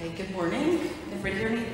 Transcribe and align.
Okay, 0.00 0.10
good 0.16 0.30
morning. 0.30 0.90
Everybody 1.12 1.34
hear 1.34 1.50
me? 1.50 1.66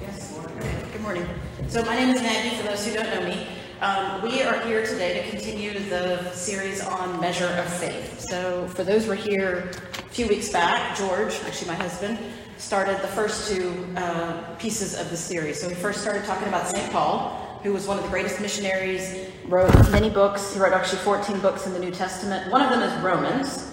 Yes? 0.00 0.38
Okay, 0.38 0.84
good 0.92 1.00
morning. 1.00 1.26
So, 1.66 1.84
my 1.84 1.96
name 1.96 2.14
is 2.14 2.22
Maggie, 2.22 2.54
for 2.54 2.62
those 2.62 2.86
who 2.86 2.94
don't 2.94 3.10
know 3.12 3.28
me. 3.28 3.48
Um, 3.80 4.22
we 4.22 4.40
are 4.42 4.60
here 4.60 4.86
today 4.86 5.20
to 5.20 5.30
continue 5.30 5.76
the 5.76 6.30
series 6.30 6.80
on 6.80 7.20
measure 7.20 7.48
of 7.48 7.66
faith. 7.66 8.20
So, 8.20 8.68
for 8.68 8.84
those 8.84 9.02
who 9.02 9.10
were 9.10 9.16
here 9.16 9.72
a 9.98 10.02
few 10.10 10.28
weeks 10.28 10.48
back, 10.48 10.96
George, 10.96 11.34
actually 11.44 11.66
my 11.66 11.74
husband, 11.74 12.20
started 12.56 13.00
the 13.02 13.08
first 13.08 13.50
two 13.50 13.84
uh, 13.96 14.54
pieces 14.60 14.96
of 14.96 15.10
the 15.10 15.16
series. 15.16 15.60
So, 15.60 15.66
we 15.66 15.74
first 15.74 16.02
started 16.02 16.24
talking 16.24 16.46
about 16.46 16.68
St. 16.68 16.92
Paul, 16.92 17.58
who 17.64 17.72
was 17.72 17.88
one 17.88 17.98
of 17.98 18.04
the 18.04 18.10
greatest 18.10 18.40
missionaries, 18.40 19.28
wrote 19.46 19.74
many 19.90 20.08
books. 20.08 20.54
He 20.54 20.60
wrote 20.60 20.72
actually 20.72 20.98
14 20.98 21.40
books 21.40 21.66
in 21.66 21.72
the 21.72 21.80
New 21.80 21.90
Testament. 21.90 22.48
One 22.52 22.62
of 22.62 22.70
them 22.70 22.82
is 22.82 22.94
Romans. 23.02 23.65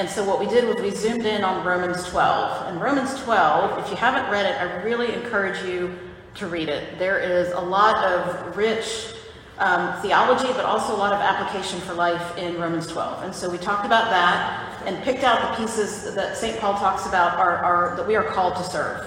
And 0.00 0.08
so 0.08 0.24
what 0.24 0.40
we 0.40 0.46
did 0.46 0.66
was 0.66 0.80
we 0.80 0.92
zoomed 0.92 1.26
in 1.26 1.44
on 1.44 1.62
Romans 1.62 2.02
12. 2.08 2.68
And 2.68 2.80
Romans 2.80 3.22
12, 3.22 3.84
if 3.84 3.90
you 3.90 3.96
haven't 3.96 4.32
read 4.32 4.46
it, 4.46 4.58
I 4.58 4.82
really 4.82 5.12
encourage 5.12 5.62
you 5.62 5.94
to 6.36 6.46
read 6.46 6.70
it. 6.70 6.98
There 6.98 7.18
is 7.18 7.52
a 7.52 7.60
lot 7.60 8.02
of 8.02 8.56
rich 8.56 9.12
um, 9.58 10.00
theology, 10.00 10.50
but 10.54 10.64
also 10.64 10.96
a 10.96 10.96
lot 10.96 11.12
of 11.12 11.20
application 11.20 11.80
for 11.80 11.92
life 11.92 12.38
in 12.38 12.58
Romans 12.58 12.86
12. 12.86 13.24
And 13.24 13.34
so 13.34 13.50
we 13.50 13.58
talked 13.58 13.84
about 13.84 14.08
that 14.08 14.82
and 14.86 15.04
picked 15.04 15.22
out 15.22 15.50
the 15.50 15.62
pieces 15.62 16.14
that 16.14 16.34
St. 16.34 16.58
Paul 16.58 16.78
talks 16.78 17.04
about 17.04 17.36
are, 17.36 17.58
are 17.58 17.94
that 17.96 18.08
we 18.08 18.16
are 18.16 18.24
called 18.24 18.56
to 18.56 18.64
serve. 18.64 19.06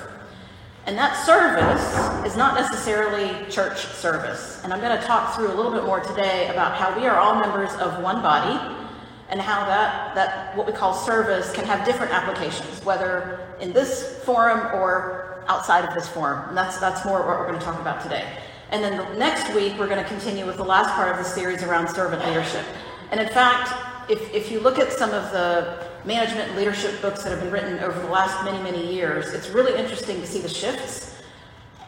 And 0.85 0.95
that 0.95 1.15
service 1.25 2.23
is 2.23 2.37
not 2.37 2.53
necessarily 2.53 3.49
church 3.49 3.83
service. 3.83 4.61
And 4.63 4.71
I'm 4.71 4.79
going 4.79 4.95
to 4.95 5.03
talk 5.07 5.35
through 5.35 5.51
a 5.51 5.55
little 5.55 5.71
bit 5.71 5.85
more 5.85 6.01
today 6.01 6.49
about 6.49 6.75
how 6.75 6.95
we 6.95 7.07
are 7.07 7.17
all 7.17 7.33
members 7.39 7.73
of 7.77 8.03
one 8.03 8.21
body 8.21 8.82
and 9.29 9.41
how 9.41 9.65
that, 9.65 10.15
that 10.15 10.55
what 10.55 10.67
we 10.67 10.73
call 10.73 10.93
service 10.93 11.51
can 11.53 11.65
have 11.65 11.85
different 11.85 12.11
applications, 12.13 12.83
whether 12.85 13.55
in 13.59 13.73
this 13.73 14.21
forum 14.23 14.59
or 14.75 15.43
outside 15.47 15.85
of 15.85 15.93
this 15.93 16.07
forum. 16.07 16.47
And 16.49 16.57
that's, 16.57 16.77
that's 16.79 17.05
more 17.05 17.19
what 17.19 17.39
we're 17.39 17.47
going 17.47 17.59
to 17.59 17.65
talk 17.65 17.79
about 17.79 18.01
today. 18.01 18.25
And 18.71 18.83
then 18.83 18.97
the 18.97 19.17
next 19.17 19.53
week, 19.53 19.77
we're 19.77 19.87
going 19.87 20.01
to 20.01 20.09
continue 20.09 20.45
with 20.45 20.57
the 20.57 20.63
last 20.63 20.89
part 20.95 21.11
of 21.11 21.17
the 21.17 21.23
series 21.23 21.63
around 21.63 21.87
servant 21.89 22.25
leadership. 22.25 22.65
And 23.11 23.19
in 23.19 23.27
fact, 23.27 23.71
if, 24.09 24.33
if 24.33 24.51
you 24.51 24.59
look 24.59 24.79
at 24.79 24.91
some 24.91 25.11
of 25.11 25.31
the 25.31 25.87
management 26.05 26.49
and 26.49 26.57
leadership 26.57 27.01
books 27.01 27.23
that 27.23 27.29
have 27.29 27.39
been 27.39 27.51
written 27.51 27.79
over 27.79 27.99
the 27.99 28.07
last 28.07 28.43
many, 28.43 28.61
many 28.63 28.93
years, 28.93 29.33
it's 29.33 29.49
really 29.49 29.79
interesting 29.79 30.19
to 30.21 30.27
see 30.27 30.39
the 30.39 30.49
shifts. 30.49 31.21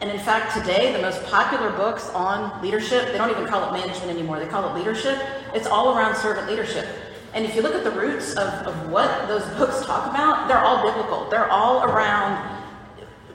And 0.00 0.10
in 0.10 0.18
fact, 0.18 0.56
today, 0.56 0.92
the 0.92 1.02
most 1.02 1.24
popular 1.24 1.70
books 1.72 2.08
on 2.10 2.62
leadership, 2.62 3.06
they 3.06 3.18
don't 3.18 3.30
even 3.30 3.46
call 3.46 3.68
it 3.68 3.78
management 3.78 4.10
anymore, 4.10 4.38
they 4.38 4.46
call 4.46 4.68
it 4.68 4.78
leadership. 4.78 5.18
It's 5.54 5.66
all 5.66 5.96
around 5.96 6.16
servant 6.16 6.48
leadership. 6.48 6.86
And 7.36 7.44
if 7.44 7.54
you 7.54 7.60
look 7.60 7.74
at 7.74 7.84
the 7.84 7.90
roots 7.90 8.32
of, 8.32 8.48
of 8.66 8.90
what 8.90 9.28
those 9.28 9.44
books 9.58 9.84
talk 9.84 10.08
about, 10.08 10.48
they're 10.48 10.64
all 10.64 10.82
biblical. 10.82 11.28
They're 11.28 11.50
all 11.50 11.84
around 11.84 12.64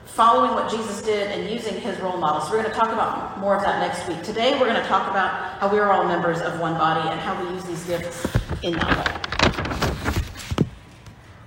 following 0.06 0.50
what 0.50 0.68
Jesus 0.68 1.02
did 1.02 1.30
and 1.30 1.48
using 1.48 1.80
his 1.80 2.00
role 2.00 2.16
model. 2.16 2.40
So 2.40 2.50
we're 2.50 2.62
going 2.62 2.74
to 2.74 2.76
talk 2.76 2.92
about 2.92 3.38
more 3.38 3.54
of 3.54 3.62
that 3.62 3.78
next 3.78 4.08
week. 4.08 4.20
Today 4.24 4.58
we're 4.58 4.66
going 4.66 4.82
to 4.82 4.88
talk 4.88 5.08
about 5.08 5.60
how 5.60 5.72
we 5.72 5.78
are 5.78 5.92
all 5.92 6.02
members 6.04 6.40
of 6.40 6.58
one 6.58 6.74
body 6.74 7.08
and 7.10 7.20
how 7.20 7.40
we 7.44 7.54
use 7.54 7.64
these 7.64 7.84
gifts 7.84 8.26
in 8.64 8.72
that 8.72 9.06
way. 9.06 10.66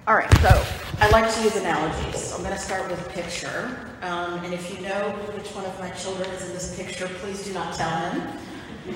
All 0.07 0.15
right, 0.15 0.33
so 0.37 0.65
I 0.99 1.09
like 1.09 1.29
to 1.35 1.43
use 1.43 1.57
analogies. 1.57 2.31
I'm 2.31 2.41
going 2.41 2.53
to 2.53 2.59
start 2.59 2.89
with 2.89 3.05
a 3.05 3.09
picture. 3.09 3.77
Um, 4.01 4.39
and 4.45 4.53
if 4.53 4.73
you 4.73 4.79
know 4.79 5.09
which 5.35 5.49
one 5.49 5.65
of 5.65 5.77
my 5.77 5.89
children 5.89 6.29
is 6.29 6.47
in 6.47 6.53
this 6.53 6.73
picture, 6.77 7.09
please 7.15 7.43
do 7.43 7.53
not 7.53 7.73
tell 7.73 8.11
him. 8.11 8.21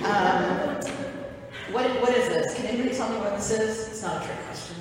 Um, 0.06 1.19
what, 1.72 1.86
what 2.02 2.16
is 2.16 2.30
this? 2.30 2.56
Can 2.56 2.66
anybody 2.66 2.96
tell 2.96 3.10
me 3.10 3.18
what 3.20 3.36
this 3.36 3.52
is? 3.52 3.88
It's 3.90 4.02
not 4.02 4.24
a 4.24 4.26
trick 4.26 4.38
question. 4.46 4.76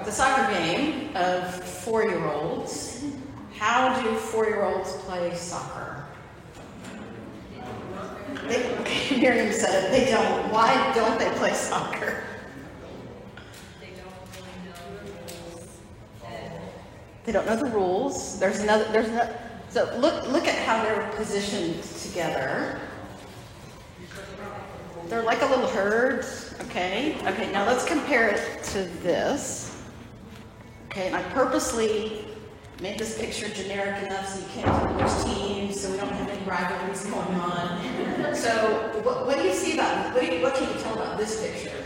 It's 0.00 0.08
a 0.08 0.12
soccer 0.12 0.52
game 0.52 1.16
of 1.16 1.54
four 1.64 2.04
year 2.04 2.24
olds. 2.30 3.04
How 3.56 4.00
do 4.00 4.14
four 4.16 4.46
year 4.46 4.64
olds 4.64 4.92
play 5.04 5.34
soccer? 5.34 6.04
They, 8.46 8.76
okay, 8.78 9.16
Miriam 9.20 9.52
said 9.52 9.84
it. 9.84 9.90
They 9.90 10.10
don't. 10.10 10.52
Why 10.52 10.92
don't 10.94 11.18
they 11.18 11.30
play 11.38 11.52
soccer? 11.52 12.24
They 13.80 13.90
don't 13.94 14.26
know 14.26 14.36
the 14.76 14.90
rules. 15.30 15.78
They 17.24 17.32
don't 17.32 17.46
know 17.46 17.56
the 17.56 17.70
rules. 17.70 18.38
There's 18.38 18.60
another. 18.60 18.84
There's 18.92 19.08
another. 19.08 19.38
So 19.68 19.96
look. 19.98 20.28
Look 20.28 20.46
at 20.46 20.58
how 20.66 20.82
they're 20.82 21.10
positioned 21.16 21.82
together. 21.82 22.80
They're 25.12 25.22
like 25.22 25.42
a 25.42 25.46
little 25.46 25.68
herd, 25.68 26.24
okay? 26.62 27.18
Okay, 27.26 27.52
now 27.52 27.66
let's 27.66 27.84
compare 27.84 28.30
it 28.30 28.64
to 28.72 28.84
this. 29.02 29.78
Okay, 30.86 31.08
and 31.08 31.14
I 31.14 31.22
purposely 31.34 32.24
made 32.80 32.98
this 32.98 33.18
picture 33.18 33.50
generic 33.50 34.02
enough 34.04 34.26
so 34.26 34.40
you 34.40 34.46
can't 34.54 34.64
tell 34.64 34.94
which 34.94 35.36
team, 35.36 35.70
so 35.70 35.90
we 35.90 35.98
don't 35.98 36.08
have 36.08 36.30
any 36.30 36.42
rivalries 36.46 37.04
going 37.04 37.34
on. 37.34 38.34
So, 38.34 38.90
what, 39.04 39.26
what 39.26 39.36
do 39.36 39.42
you 39.42 39.52
see 39.52 39.74
about 39.74 40.14
what, 40.14 40.32
you, 40.32 40.40
what 40.40 40.54
can 40.54 40.74
you 40.74 40.82
tell 40.82 40.94
about 40.94 41.18
this 41.18 41.42
picture? 41.42 41.76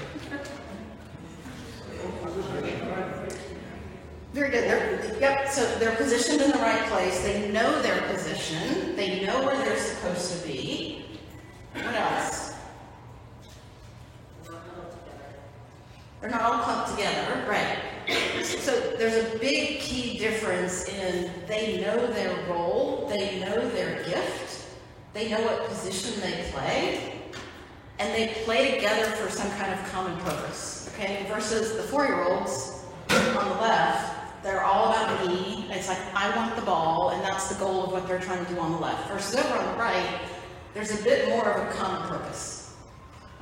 Very 4.34 4.50
good. 4.50 4.70
They're, 4.70 5.18
yep. 5.18 5.48
So 5.48 5.66
they're 5.80 5.96
positioned 5.96 6.42
in 6.42 6.52
the 6.52 6.58
right 6.58 6.84
place. 6.90 7.24
They 7.24 7.50
know 7.50 7.82
their 7.82 8.02
position. 8.02 8.94
They 8.94 9.26
know 9.26 9.44
where 9.44 9.56
they're 9.56 9.80
supposed 9.80 10.40
to 10.40 10.46
be. 10.46 11.06
What 11.74 11.92
else? 11.92 12.45
They're 16.26 16.40
not 16.40 16.52
all 16.52 16.58
clumped 16.64 16.90
together, 16.90 17.44
right? 17.48 17.78
So 18.42 18.72
there's 18.98 19.32
a 19.32 19.38
big 19.38 19.78
key 19.78 20.18
difference 20.18 20.88
in 20.88 21.30
they 21.46 21.80
know 21.80 22.04
their 22.08 22.34
role, 22.48 23.06
they 23.08 23.38
know 23.38 23.68
their 23.68 24.02
gift, 24.02 24.66
they 25.12 25.30
know 25.30 25.40
what 25.42 25.68
position 25.68 26.20
they 26.20 26.50
play, 26.50 27.22
and 28.00 28.12
they 28.12 28.34
play 28.42 28.74
together 28.74 29.04
for 29.12 29.30
some 29.30 29.48
kind 29.52 29.72
of 29.72 29.92
common 29.92 30.18
purpose. 30.22 30.90
Okay, 30.94 31.26
versus 31.28 31.76
the 31.76 31.84
four-year-olds 31.84 32.84
on 33.10 33.48
the 33.48 33.60
left, 33.60 34.42
they're 34.42 34.64
all 34.64 34.92
about 34.92 35.28
me. 35.28 35.68
It's 35.70 35.86
like 35.86 36.12
I 36.12 36.36
want 36.36 36.56
the 36.56 36.62
ball, 36.62 37.10
and 37.10 37.22
that's 37.22 37.46
the 37.50 37.64
goal 37.64 37.84
of 37.84 37.92
what 37.92 38.08
they're 38.08 38.18
trying 38.18 38.44
to 38.44 38.52
do 38.52 38.58
on 38.58 38.72
the 38.72 38.78
left. 38.78 39.08
Versus 39.08 39.36
over 39.36 39.58
on 39.58 39.64
the 39.64 39.78
right, 39.78 40.22
there's 40.74 40.90
a 40.90 41.04
bit 41.04 41.28
more 41.28 41.48
of 41.48 41.70
a 41.70 41.72
common 41.74 42.08
purpose. 42.08 42.74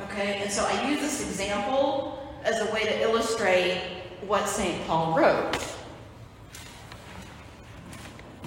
Okay, 0.00 0.42
and 0.42 0.52
so 0.52 0.66
I 0.66 0.90
use 0.90 1.00
this 1.00 1.22
example 1.22 2.20
as 2.44 2.60
a 2.60 2.72
way 2.72 2.84
to 2.84 3.00
illustrate 3.00 3.80
what 4.26 4.46
St. 4.46 4.86
Paul 4.86 5.18
wrote. 5.18 5.58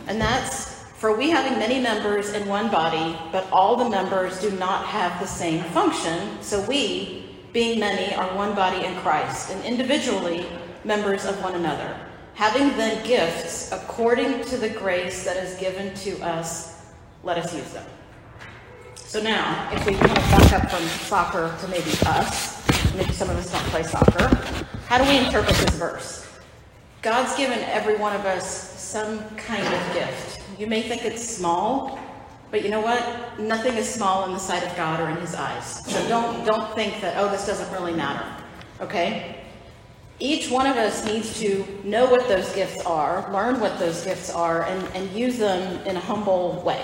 And 0.07 0.21
that's 0.21 0.77
for 0.97 1.15
we 1.15 1.29
having 1.29 1.59
many 1.59 1.79
members 1.79 2.33
in 2.33 2.47
one 2.47 2.71
body, 2.71 3.15
but 3.31 3.47
all 3.51 3.75
the 3.75 3.89
members 3.89 4.41
do 4.41 4.49
not 4.51 4.85
have 4.85 5.19
the 5.19 5.27
same 5.27 5.63
function. 5.65 6.41
So 6.41 6.61
we, 6.61 7.29
being 7.53 7.79
many, 7.79 8.15
are 8.15 8.35
one 8.35 8.55
body 8.55 8.83
in 8.83 8.95
Christ, 9.01 9.51
and 9.51 9.63
individually 9.63 10.47
members 10.83 11.25
of 11.25 11.39
one 11.43 11.53
another. 11.53 11.99
Having 12.33 12.77
then 12.77 13.05
gifts 13.05 13.71
according 13.71 14.43
to 14.45 14.57
the 14.57 14.69
grace 14.69 15.23
that 15.23 15.37
is 15.37 15.55
given 15.59 15.93
to 15.95 16.19
us, 16.23 16.81
let 17.23 17.37
us 17.37 17.53
use 17.53 17.71
them. 17.73 17.85
So 18.95 19.21
now, 19.21 19.69
if 19.71 19.85
we 19.85 19.93
back 19.97 20.53
up 20.53 20.69
from 20.69 20.83
soccer 21.05 21.55
to 21.61 21.67
maybe 21.67 21.91
us, 22.05 22.56
maybe 22.97 23.13
some 23.13 23.29
of 23.29 23.37
us 23.37 23.51
don't 23.51 23.63
play 23.65 23.83
soccer. 23.83 24.27
How 24.87 24.97
do 24.97 25.07
we 25.07 25.17
interpret 25.17 25.55
this 25.55 25.75
verse? 25.75 26.27
God's 27.03 27.35
given 27.37 27.59
every 27.59 27.95
one 27.95 28.15
of 28.15 28.25
us 28.25 28.45
some 28.79 29.23
kind 29.35 29.63
of 29.63 29.93
gift. 29.93 30.41
You 30.59 30.65
may 30.67 30.81
think 30.81 31.05
it's 31.05 31.23
small, 31.23 31.99
but 32.49 32.63
you 32.63 32.69
know 32.69 32.81
what? 32.81 33.39
Nothing 33.39 33.75
is 33.75 33.87
small 33.87 34.25
in 34.25 34.31
the 34.31 34.39
sight 34.39 34.63
of 34.63 34.75
God 34.75 34.99
or 34.99 35.09
in 35.09 35.17
his 35.17 35.35
eyes. 35.35 35.85
So 35.85 36.07
don't 36.07 36.45
don't 36.45 36.73
think 36.73 36.99
that 37.01 37.15
oh 37.17 37.29
this 37.29 37.45
doesn't 37.45 37.71
really 37.71 37.93
matter. 37.93 38.25
Okay? 38.81 39.35
Each 40.19 40.49
one 40.49 40.65
of 40.65 40.77
us 40.77 41.05
needs 41.05 41.39
to 41.39 41.63
know 41.83 42.07
what 42.09 42.27
those 42.27 42.51
gifts 42.55 42.83
are, 42.87 43.31
learn 43.31 43.59
what 43.59 43.77
those 43.77 44.03
gifts 44.03 44.31
are, 44.31 44.63
and, 44.63 44.87
and 44.95 45.11
use 45.11 45.37
them 45.37 45.85
in 45.85 45.95
a 45.95 45.99
humble 45.99 46.63
way. 46.65 46.83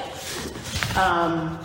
Um, 0.95 1.57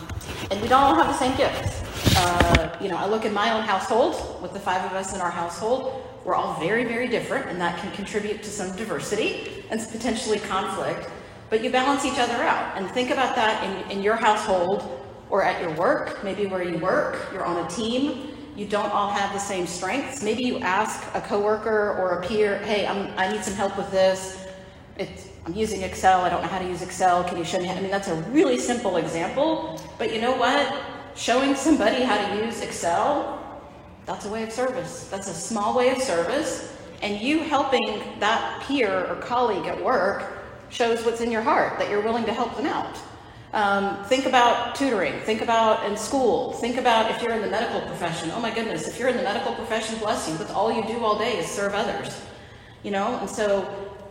and 0.50 0.62
we 0.62 0.68
don't 0.68 0.82
all 0.82 0.94
have 0.94 1.08
the 1.08 1.18
same 1.18 1.36
gifts. 1.36 1.77
Uh, 2.20 2.76
you 2.80 2.88
know, 2.88 2.96
I 2.96 3.06
look 3.06 3.24
in 3.24 3.32
my 3.32 3.52
own 3.52 3.62
household 3.62 4.42
with 4.42 4.52
the 4.52 4.58
five 4.58 4.84
of 4.84 4.92
us 4.92 5.14
in 5.14 5.20
our 5.20 5.30
household. 5.30 6.04
We're 6.24 6.34
all 6.34 6.58
very, 6.58 6.84
very 6.84 7.06
different, 7.06 7.46
and 7.46 7.60
that 7.60 7.78
can 7.78 7.92
contribute 7.92 8.42
to 8.42 8.50
some 8.50 8.74
diversity 8.76 9.64
and 9.70 9.80
potentially 9.92 10.40
conflict. 10.40 11.08
But 11.48 11.62
you 11.62 11.70
balance 11.70 12.04
each 12.04 12.18
other 12.18 12.42
out. 12.42 12.76
And 12.76 12.90
think 12.90 13.10
about 13.10 13.36
that 13.36 13.62
in, 13.64 13.98
in 13.98 14.02
your 14.02 14.16
household 14.16 15.06
or 15.30 15.44
at 15.44 15.62
your 15.62 15.72
work, 15.74 16.24
maybe 16.24 16.46
where 16.46 16.62
you 16.62 16.78
work, 16.78 17.28
you're 17.32 17.44
on 17.44 17.64
a 17.64 17.70
team. 17.70 18.34
You 18.56 18.66
don't 18.66 18.92
all 18.92 19.10
have 19.10 19.32
the 19.32 19.38
same 19.38 19.66
strengths. 19.68 20.20
Maybe 20.20 20.42
you 20.42 20.58
ask 20.58 21.06
a 21.14 21.20
coworker 21.20 21.96
or 21.98 22.18
a 22.18 22.26
peer, 22.26 22.58
hey, 22.64 22.84
I'm, 22.84 23.16
I 23.16 23.30
need 23.30 23.44
some 23.44 23.54
help 23.54 23.78
with 23.78 23.90
this. 23.92 24.44
It's, 24.96 25.28
I'm 25.46 25.54
using 25.54 25.82
Excel. 25.82 26.22
I 26.22 26.28
don't 26.28 26.42
know 26.42 26.48
how 26.48 26.58
to 26.58 26.66
use 26.66 26.82
Excel. 26.82 27.22
Can 27.22 27.38
you 27.38 27.44
show 27.44 27.60
me? 27.60 27.70
I 27.70 27.80
mean, 27.80 27.92
that's 27.92 28.08
a 28.08 28.16
really 28.32 28.58
simple 28.58 28.96
example. 28.96 29.80
But 29.98 30.12
you 30.12 30.20
know 30.20 30.36
what? 30.36 30.97
Showing 31.18 31.56
somebody 31.56 32.02
how 32.02 32.16
to 32.16 32.44
use 32.44 32.60
Excel, 32.60 33.34
that's 34.06 34.24
a 34.24 34.28
way 34.30 34.44
of 34.44 34.52
service. 34.52 35.08
That's 35.10 35.28
a 35.28 35.34
small 35.34 35.76
way 35.76 35.90
of 35.90 35.98
service. 36.00 36.74
And 37.02 37.20
you 37.20 37.40
helping 37.40 38.02
that 38.20 38.62
peer 38.62 39.06
or 39.06 39.16
colleague 39.16 39.66
at 39.66 39.82
work 39.84 40.24
shows 40.70 41.04
what's 41.04 41.20
in 41.20 41.30
your 41.30 41.42
heart, 41.42 41.78
that 41.78 41.90
you're 41.90 42.02
willing 42.02 42.24
to 42.24 42.32
help 42.32 42.56
them 42.56 42.66
out. 42.66 42.98
Um, 43.52 44.04
think 44.04 44.26
about 44.26 44.74
tutoring. 44.74 45.18
Think 45.20 45.40
about 45.40 45.90
in 45.90 45.96
school. 45.96 46.52
Think 46.54 46.76
about 46.76 47.10
if 47.10 47.22
you're 47.22 47.32
in 47.32 47.42
the 47.42 47.50
medical 47.50 47.80
profession. 47.82 48.30
Oh 48.34 48.40
my 48.40 48.54
goodness, 48.54 48.86
if 48.86 48.98
you're 48.98 49.08
in 49.08 49.16
the 49.16 49.22
medical 49.22 49.54
profession, 49.54 49.98
bless 49.98 50.28
you. 50.28 50.36
That's 50.36 50.52
all 50.52 50.72
you 50.72 50.86
do 50.86 51.02
all 51.04 51.18
day 51.18 51.38
is 51.38 51.46
serve 51.46 51.74
others. 51.74 52.20
You 52.82 52.90
know, 52.90 53.18
and 53.18 53.28
so 53.28 53.62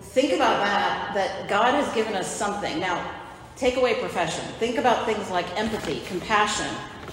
think 0.02 0.34
about 0.34 0.60
that. 0.64 1.14
That 1.14 1.48
God 1.48 1.74
has 1.74 1.94
given 1.94 2.16
us 2.16 2.28
something. 2.28 2.80
Now, 2.80 3.14
take 3.56 3.78
away 3.78 3.96
profession. 3.96 4.44
Think 4.60 4.78
about 4.78 5.06
things 5.06 5.30
like 5.30 5.46
empathy, 5.58 6.02
compassion, 6.08 6.68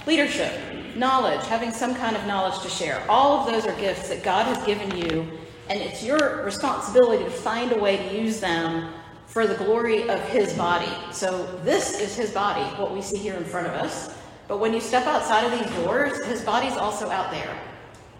leadership, 0.06 0.53
knowledge, 0.97 1.45
having 1.47 1.71
some 1.71 1.95
kind 1.95 2.17
of 2.17 2.27
knowledge 2.27 2.61
to 2.62 2.69
share. 2.69 3.05
All 3.09 3.41
of 3.41 3.53
those 3.53 3.67
are 3.67 3.75
gifts 3.81 4.09
that 4.09 4.23
God 4.23 4.47
has 4.47 4.65
given 4.67 4.97
you, 4.97 5.29
and 5.69 5.81
it's 5.81 6.03
your 6.03 6.45
responsibility 6.45 7.25
to 7.25 7.31
find 7.31 7.73
a 7.73 7.79
way 7.79 7.97
to 7.97 8.15
use 8.15 8.41
them 8.41 8.93
for 9.27 9.47
the 9.47 9.55
glory 9.55 10.09
of 10.09 10.21
his 10.29 10.53
body. 10.53 10.91
So 11.11 11.47
this 11.65 12.01
is 12.01 12.15
his 12.15 12.31
body, 12.31 12.62
what 12.81 12.93
we 12.95 13.03
see 13.03 13.19
here 13.19 13.35
in 13.35 13.45
front 13.45 13.67
of 13.67 13.73
us. 13.73 14.15
But 14.47 14.59
when 14.59 14.75
you 14.75 14.81
step 14.81 15.06
outside 15.06 15.45
of 15.45 15.59
these 15.59 15.85
doors, 15.85 16.23
his 16.27 16.43
body's 16.43 16.77
also 16.77 17.09
out 17.09 17.31
there 17.31 17.59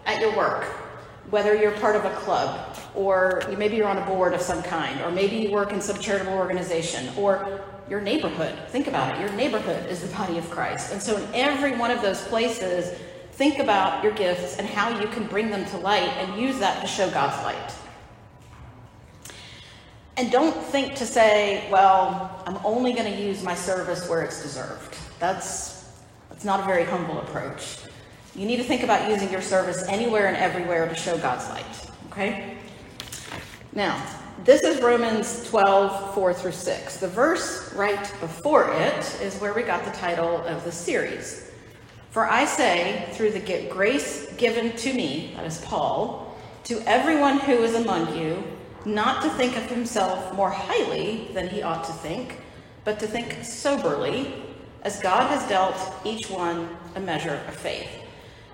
at 0.05 0.19
your 0.19 0.35
work, 0.35 0.63
whether 1.29 1.55
you're 1.55 1.71
part 1.73 1.95
of 1.95 2.03
a 2.03 2.13
club 2.15 2.75
or 2.95 3.41
maybe 3.57 3.75
you're 3.75 3.87
on 3.87 3.97
a 3.97 4.05
board 4.05 4.33
of 4.33 4.41
some 4.41 4.63
kind, 4.63 4.99
or 5.01 5.11
maybe 5.11 5.35
you 5.35 5.51
work 5.51 5.71
in 5.71 5.81
some 5.81 5.99
charitable 5.99 6.33
organization, 6.33 7.09
or 7.17 7.61
your 7.89 8.01
neighborhood. 8.01 8.57
Think 8.69 8.87
about 8.87 9.15
it. 9.15 9.21
Your 9.21 9.31
neighborhood 9.33 9.89
is 9.89 10.01
the 10.01 10.15
body 10.15 10.37
of 10.37 10.49
Christ. 10.49 10.91
And 10.91 11.01
so 11.01 11.17
in 11.17 11.27
every 11.33 11.77
one 11.77 11.91
of 11.91 12.01
those 12.01 12.21
places, 12.27 12.97
think 13.33 13.59
about 13.59 14.03
your 14.03 14.13
gifts 14.13 14.57
and 14.57 14.67
how 14.67 14.99
you 14.99 15.07
can 15.07 15.27
bring 15.27 15.49
them 15.49 15.65
to 15.65 15.77
light 15.77 16.09
and 16.17 16.41
use 16.41 16.59
that 16.59 16.81
to 16.81 16.87
show 16.87 17.09
God's 17.11 17.41
light. 17.43 17.75
And 20.17 20.31
don't 20.31 20.55
think 20.55 20.95
to 20.95 21.05
say, 21.05 21.69
well, 21.69 22.41
I'm 22.47 22.57
only 22.63 22.93
going 22.93 23.11
to 23.11 23.21
use 23.21 23.43
my 23.43 23.53
service 23.53 24.07
where 24.09 24.23
it's 24.23 24.41
deserved. 24.41 24.97
That's, 25.19 25.91
that's 26.29 26.45
not 26.45 26.61
a 26.61 26.63
very 26.63 26.85
humble 26.85 27.19
approach. 27.19 27.79
You 28.33 28.45
need 28.45 28.57
to 28.57 28.63
think 28.63 28.83
about 28.83 29.09
using 29.09 29.29
your 29.29 29.41
service 29.41 29.83
anywhere 29.87 30.27
and 30.27 30.37
everywhere 30.37 30.87
to 30.87 30.95
show 30.95 31.17
God's 31.17 31.47
light. 31.49 31.91
Okay? 32.11 32.57
Now, 33.73 34.01
this 34.43 34.63
is 34.63 34.81
Romans 34.81 35.47
12, 35.49 36.13
4 36.13 36.33
through 36.33 36.51
6. 36.51 36.97
The 36.97 37.07
verse 37.07 37.73
right 37.73 38.13
before 38.19 38.69
it 38.71 39.21
is 39.21 39.37
where 39.37 39.53
we 39.53 39.63
got 39.63 39.85
the 39.85 39.91
title 39.91 40.37
of 40.45 40.63
the 40.65 40.71
series. 40.71 41.49
For 42.11 42.29
I 42.29 42.45
say, 42.45 43.07
through 43.13 43.31
the 43.31 43.67
grace 43.69 44.33
given 44.33 44.75
to 44.77 44.93
me, 44.93 45.33
that 45.35 45.45
is 45.45 45.61
Paul, 45.61 46.37
to 46.65 46.81
everyone 46.85 47.39
who 47.39 47.53
is 47.63 47.75
among 47.75 48.17
you, 48.17 48.43
not 48.83 49.23
to 49.23 49.29
think 49.31 49.55
of 49.55 49.63
himself 49.63 50.33
more 50.33 50.51
highly 50.51 51.29
than 51.33 51.47
he 51.47 51.61
ought 51.61 51.83
to 51.85 51.93
think, 51.93 52.41
but 52.83 52.99
to 52.99 53.07
think 53.07 53.43
soberly, 53.43 54.33
as 54.81 54.99
God 54.99 55.29
has 55.29 55.47
dealt 55.47 55.77
each 56.05 56.29
one 56.29 56.69
a 56.95 56.99
measure 56.99 57.41
of 57.47 57.55
faith. 57.55 57.89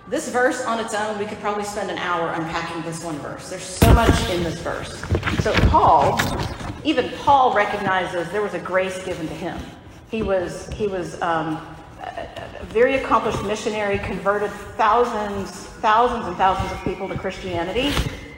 This 0.07 0.29
verse 0.29 0.65
on 0.65 0.79
its 0.79 0.93
own, 0.93 1.17
we 1.19 1.25
could 1.25 1.39
probably 1.39 1.63
spend 1.63 1.91
an 1.91 1.97
hour 1.97 2.31
unpacking 2.31 2.81
this 2.83 3.03
one 3.03 3.17
verse. 3.19 3.49
There's 3.49 3.63
so 3.63 3.93
much 3.93 4.29
in 4.29 4.43
this 4.43 4.59
verse. 4.59 4.99
So, 5.41 5.53
Paul, 5.69 6.19
even 6.83 7.09
Paul 7.19 7.53
recognizes 7.53 8.29
there 8.31 8.41
was 8.41 8.53
a 8.53 8.59
grace 8.59 9.03
given 9.03 9.27
to 9.27 9.33
him. 9.33 9.57
He 10.09 10.23
was, 10.23 10.67
he 10.73 10.87
was 10.87 11.21
um, 11.21 11.65
a, 12.01 12.27
a 12.61 12.65
very 12.65 12.95
accomplished 12.95 13.43
missionary, 13.43 13.99
converted 13.99 14.49
thousands, 14.75 15.51
thousands 15.51 16.25
and 16.25 16.35
thousands 16.35 16.71
of 16.71 16.83
people 16.83 17.07
to 17.07 17.17
Christianity, 17.17 17.93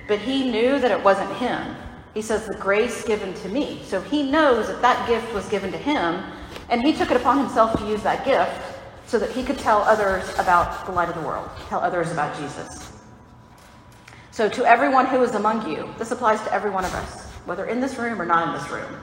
but 0.07 0.19
he 0.19 0.51
knew 0.51 0.80
that 0.80 0.92
it 0.92 1.01
wasn't 1.01 1.33
him. 1.38 1.75
He 2.13 2.21
says, 2.21 2.45
The 2.45 2.56
grace 2.56 3.04
given 3.06 3.33
to 3.36 3.50
me. 3.50 3.81
So 3.86 4.01
he 4.01 4.30
knows 4.30 4.68
that 4.68 4.81
that 4.81 5.07
gift 5.07 5.33
was 5.33 5.48
given 5.48 5.71
to 5.71 5.77
him, 5.77 6.24
and 6.69 6.83
he 6.83 6.94
took 6.94 7.09
it 7.09 7.18
upon 7.18 7.39
himself 7.39 7.80
to 7.80 7.88
use 7.88 8.04
that 8.04 8.25
gift 8.25 8.72
so 9.05 9.19
that 9.19 9.31
he 9.31 9.44
could 9.44 9.57
tell 9.57 9.79
others 9.79 10.27
about 10.38 10.85
the 10.85 10.91
light 10.91 11.09
of 11.09 11.15
the 11.15 11.21
world, 11.21 11.50
tell 11.69 11.79
others 11.79 12.11
about 12.11 12.38
Jesus. 12.38 12.91
So, 14.31 14.50
to 14.50 14.65
everyone 14.65 15.05
who 15.05 15.21
is 15.21 15.35
among 15.35 15.69
you, 15.69 15.94
this 15.97 16.11
applies 16.11 16.41
to 16.41 16.53
every 16.53 16.71
one 16.71 16.85
of 16.85 16.94
us, 16.95 17.25
whether 17.45 17.65
in 17.65 17.79
this 17.79 17.97
room 17.97 18.21
or 18.21 18.25
not 18.25 18.47
in 18.47 18.61
this 18.61 18.71
room, 18.71 18.95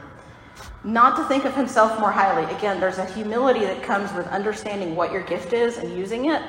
not 0.82 1.16
to 1.16 1.24
think 1.24 1.44
of 1.44 1.54
himself 1.54 2.00
more 2.00 2.10
highly. 2.10 2.52
Again, 2.54 2.80
there's 2.80 2.98
a 2.98 3.04
humility 3.04 3.60
that 3.60 3.82
comes 3.82 4.12
with 4.14 4.26
understanding 4.28 4.96
what 4.96 5.12
your 5.12 5.22
gift 5.22 5.52
is 5.52 5.76
and 5.76 5.96
using 5.96 6.30
it. 6.30 6.42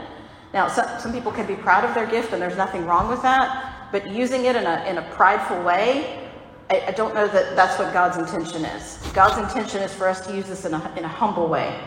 Now, 0.54 0.68
some, 0.68 1.00
some 1.00 1.14
people 1.14 1.32
can 1.32 1.46
be 1.46 1.56
proud 1.56 1.84
of 1.84 1.94
their 1.94 2.08
gift, 2.08 2.34
and 2.34 2.42
there's 2.42 2.58
nothing 2.58 2.86
wrong 2.86 3.08
with 3.08 3.22
that, 3.22 3.90
but 3.92 4.10
using 4.10 4.46
it 4.46 4.56
in 4.56 4.66
a, 4.66 4.84
in 4.88 4.98
a 4.98 5.04
prideful 5.12 5.62
way 5.64 6.22
I, 6.72 6.86
I 6.88 6.92
don't 6.92 7.14
know 7.14 7.28
that 7.28 7.56
that's 7.56 7.78
what 7.78 7.92
God's 7.92 8.18
intention 8.18 8.64
is. 8.64 8.98
God's 9.14 9.38
intention 9.38 9.82
is 9.82 9.94
for 9.94 10.08
us 10.08 10.26
to 10.26 10.34
use 10.34 10.48
this 10.48 10.64
in 10.64 10.74
a, 10.74 10.94
in 10.96 11.04
a 11.04 11.08
humble 11.08 11.50
way. 11.50 11.78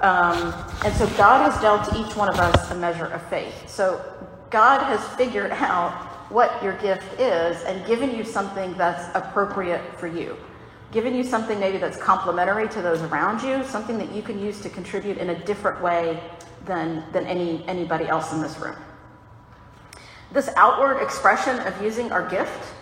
Um, 0.00 0.54
and 0.84 0.94
so 0.94 1.06
God 1.16 1.50
has 1.50 1.60
dealt 1.60 1.88
to 1.90 2.00
each 2.00 2.16
one 2.16 2.28
of 2.28 2.36
us 2.36 2.70
a 2.70 2.74
measure 2.74 3.06
of 3.06 3.22
faith. 3.28 3.68
So 3.68 4.04
God 4.50 4.82
has 4.84 5.06
figured 5.16 5.50
out 5.52 5.92
what 6.30 6.62
your 6.62 6.76
gift 6.78 7.20
is 7.20 7.62
and 7.62 7.86
given 7.86 8.14
you 8.14 8.24
something 8.24 8.76
that's 8.76 9.14
appropriate 9.14 9.82
for 9.98 10.06
you. 10.06 10.36
Given 10.92 11.14
you 11.14 11.22
something 11.22 11.58
maybe 11.58 11.78
that's 11.78 11.96
complementary 11.96 12.68
to 12.68 12.82
those 12.82 13.00
around 13.02 13.42
you, 13.42 13.64
something 13.64 13.98
that 13.98 14.12
you 14.12 14.22
can 14.22 14.40
use 14.40 14.60
to 14.62 14.68
contribute 14.68 15.18
in 15.18 15.30
a 15.30 15.44
different 15.44 15.80
way 15.82 16.20
than, 16.64 17.04
than 17.12 17.26
any, 17.26 17.64
anybody 17.66 18.06
else 18.06 18.32
in 18.32 18.40
this 18.40 18.58
room. 18.58 18.76
This 20.32 20.48
outward 20.56 21.00
expression 21.00 21.58
of 21.60 21.80
using 21.82 22.12
our 22.12 22.28
gift 22.28 22.74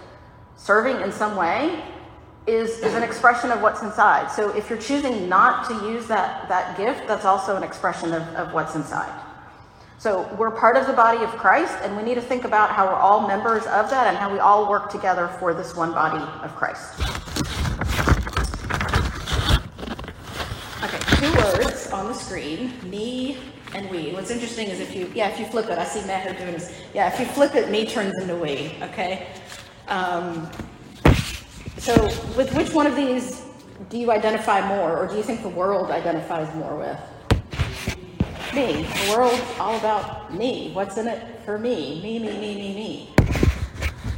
serving 0.56 1.00
in 1.00 1.12
some 1.12 1.36
way 1.36 1.82
is, 2.46 2.78
is 2.80 2.94
an 2.94 3.02
expression 3.02 3.50
of 3.50 3.62
what's 3.62 3.82
inside. 3.82 4.30
So 4.30 4.54
if 4.54 4.68
you're 4.68 4.78
choosing 4.78 5.28
not 5.28 5.66
to 5.68 5.74
use 5.86 6.06
that, 6.08 6.48
that 6.48 6.76
gift, 6.76 7.08
that's 7.08 7.24
also 7.24 7.56
an 7.56 7.62
expression 7.62 8.12
of, 8.12 8.22
of 8.34 8.52
what's 8.52 8.74
inside. 8.74 9.12
So 9.98 10.28
we're 10.38 10.50
part 10.50 10.76
of 10.76 10.86
the 10.86 10.92
body 10.92 11.24
of 11.24 11.30
Christ, 11.30 11.74
and 11.82 11.96
we 11.96 12.02
need 12.02 12.16
to 12.16 12.20
think 12.20 12.44
about 12.44 12.70
how 12.70 12.86
we're 12.86 12.94
all 12.94 13.26
members 13.26 13.62
of 13.64 13.88
that 13.88 14.06
and 14.06 14.16
how 14.16 14.30
we 14.30 14.38
all 14.38 14.68
work 14.68 14.90
together 14.90 15.28
for 15.40 15.54
this 15.54 15.74
one 15.74 15.92
body 15.92 16.22
of 16.42 16.54
Christ. 16.54 17.00
Okay, 20.82 20.98
two 21.16 21.32
words 21.38 21.90
on 21.90 22.08
the 22.08 22.14
screen 22.14 22.74
me 22.90 23.38
and 23.74 23.88
we. 23.90 24.12
What's 24.12 24.30
interesting 24.30 24.68
is 24.68 24.80
if 24.80 24.94
you, 24.94 25.10
yeah, 25.14 25.30
if 25.30 25.40
you 25.40 25.46
flip 25.46 25.70
it, 25.70 25.78
I 25.78 25.84
see 25.84 26.06
Matt 26.06 26.36
doing 26.36 26.52
this. 26.52 26.78
Yeah, 26.92 27.10
if 27.10 27.18
you 27.18 27.24
flip 27.24 27.54
it, 27.54 27.70
me 27.70 27.86
turns 27.86 28.18
into 28.20 28.36
we, 28.36 28.76
okay? 28.82 29.28
Um, 29.88 30.50
so, 31.84 32.02
with 32.34 32.54
which 32.56 32.72
one 32.72 32.86
of 32.86 32.96
these 32.96 33.44
do 33.90 33.98
you 33.98 34.10
identify 34.10 34.66
more, 34.66 34.96
or 34.96 35.06
do 35.06 35.16
you 35.16 35.22
think 35.22 35.42
the 35.42 35.50
world 35.50 35.90
identifies 35.90 36.48
more 36.54 36.78
with? 36.78 36.98
Me. 38.54 38.84
The 38.84 39.14
world's 39.14 39.42
all 39.60 39.76
about 39.76 40.32
me. 40.32 40.72
What's 40.72 40.96
in 40.96 41.08
it 41.08 41.22
for 41.44 41.58
me? 41.58 42.00
Me, 42.02 42.18
me, 42.18 42.38
me, 42.38 42.54
me, 42.54 42.74
me. 42.74 43.14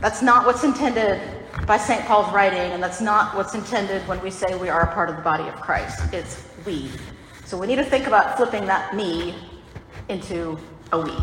That's 0.00 0.22
not 0.22 0.46
what's 0.46 0.62
intended 0.62 1.20
by 1.66 1.76
St. 1.76 2.04
Paul's 2.04 2.32
writing, 2.32 2.70
and 2.70 2.80
that's 2.80 3.00
not 3.00 3.34
what's 3.34 3.56
intended 3.56 4.06
when 4.06 4.22
we 4.22 4.30
say 4.30 4.54
we 4.54 4.68
are 4.68 4.82
a 4.82 4.94
part 4.94 5.10
of 5.10 5.16
the 5.16 5.22
body 5.22 5.48
of 5.48 5.56
Christ. 5.56 6.14
It's 6.14 6.46
we. 6.64 6.88
So 7.46 7.58
we 7.58 7.66
need 7.66 7.76
to 7.76 7.84
think 7.84 8.06
about 8.06 8.36
flipping 8.36 8.64
that 8.66 8.94
me 8.94 9.34
into 10.08 10.56
a 10.92 11.00
we. 11.00 11.16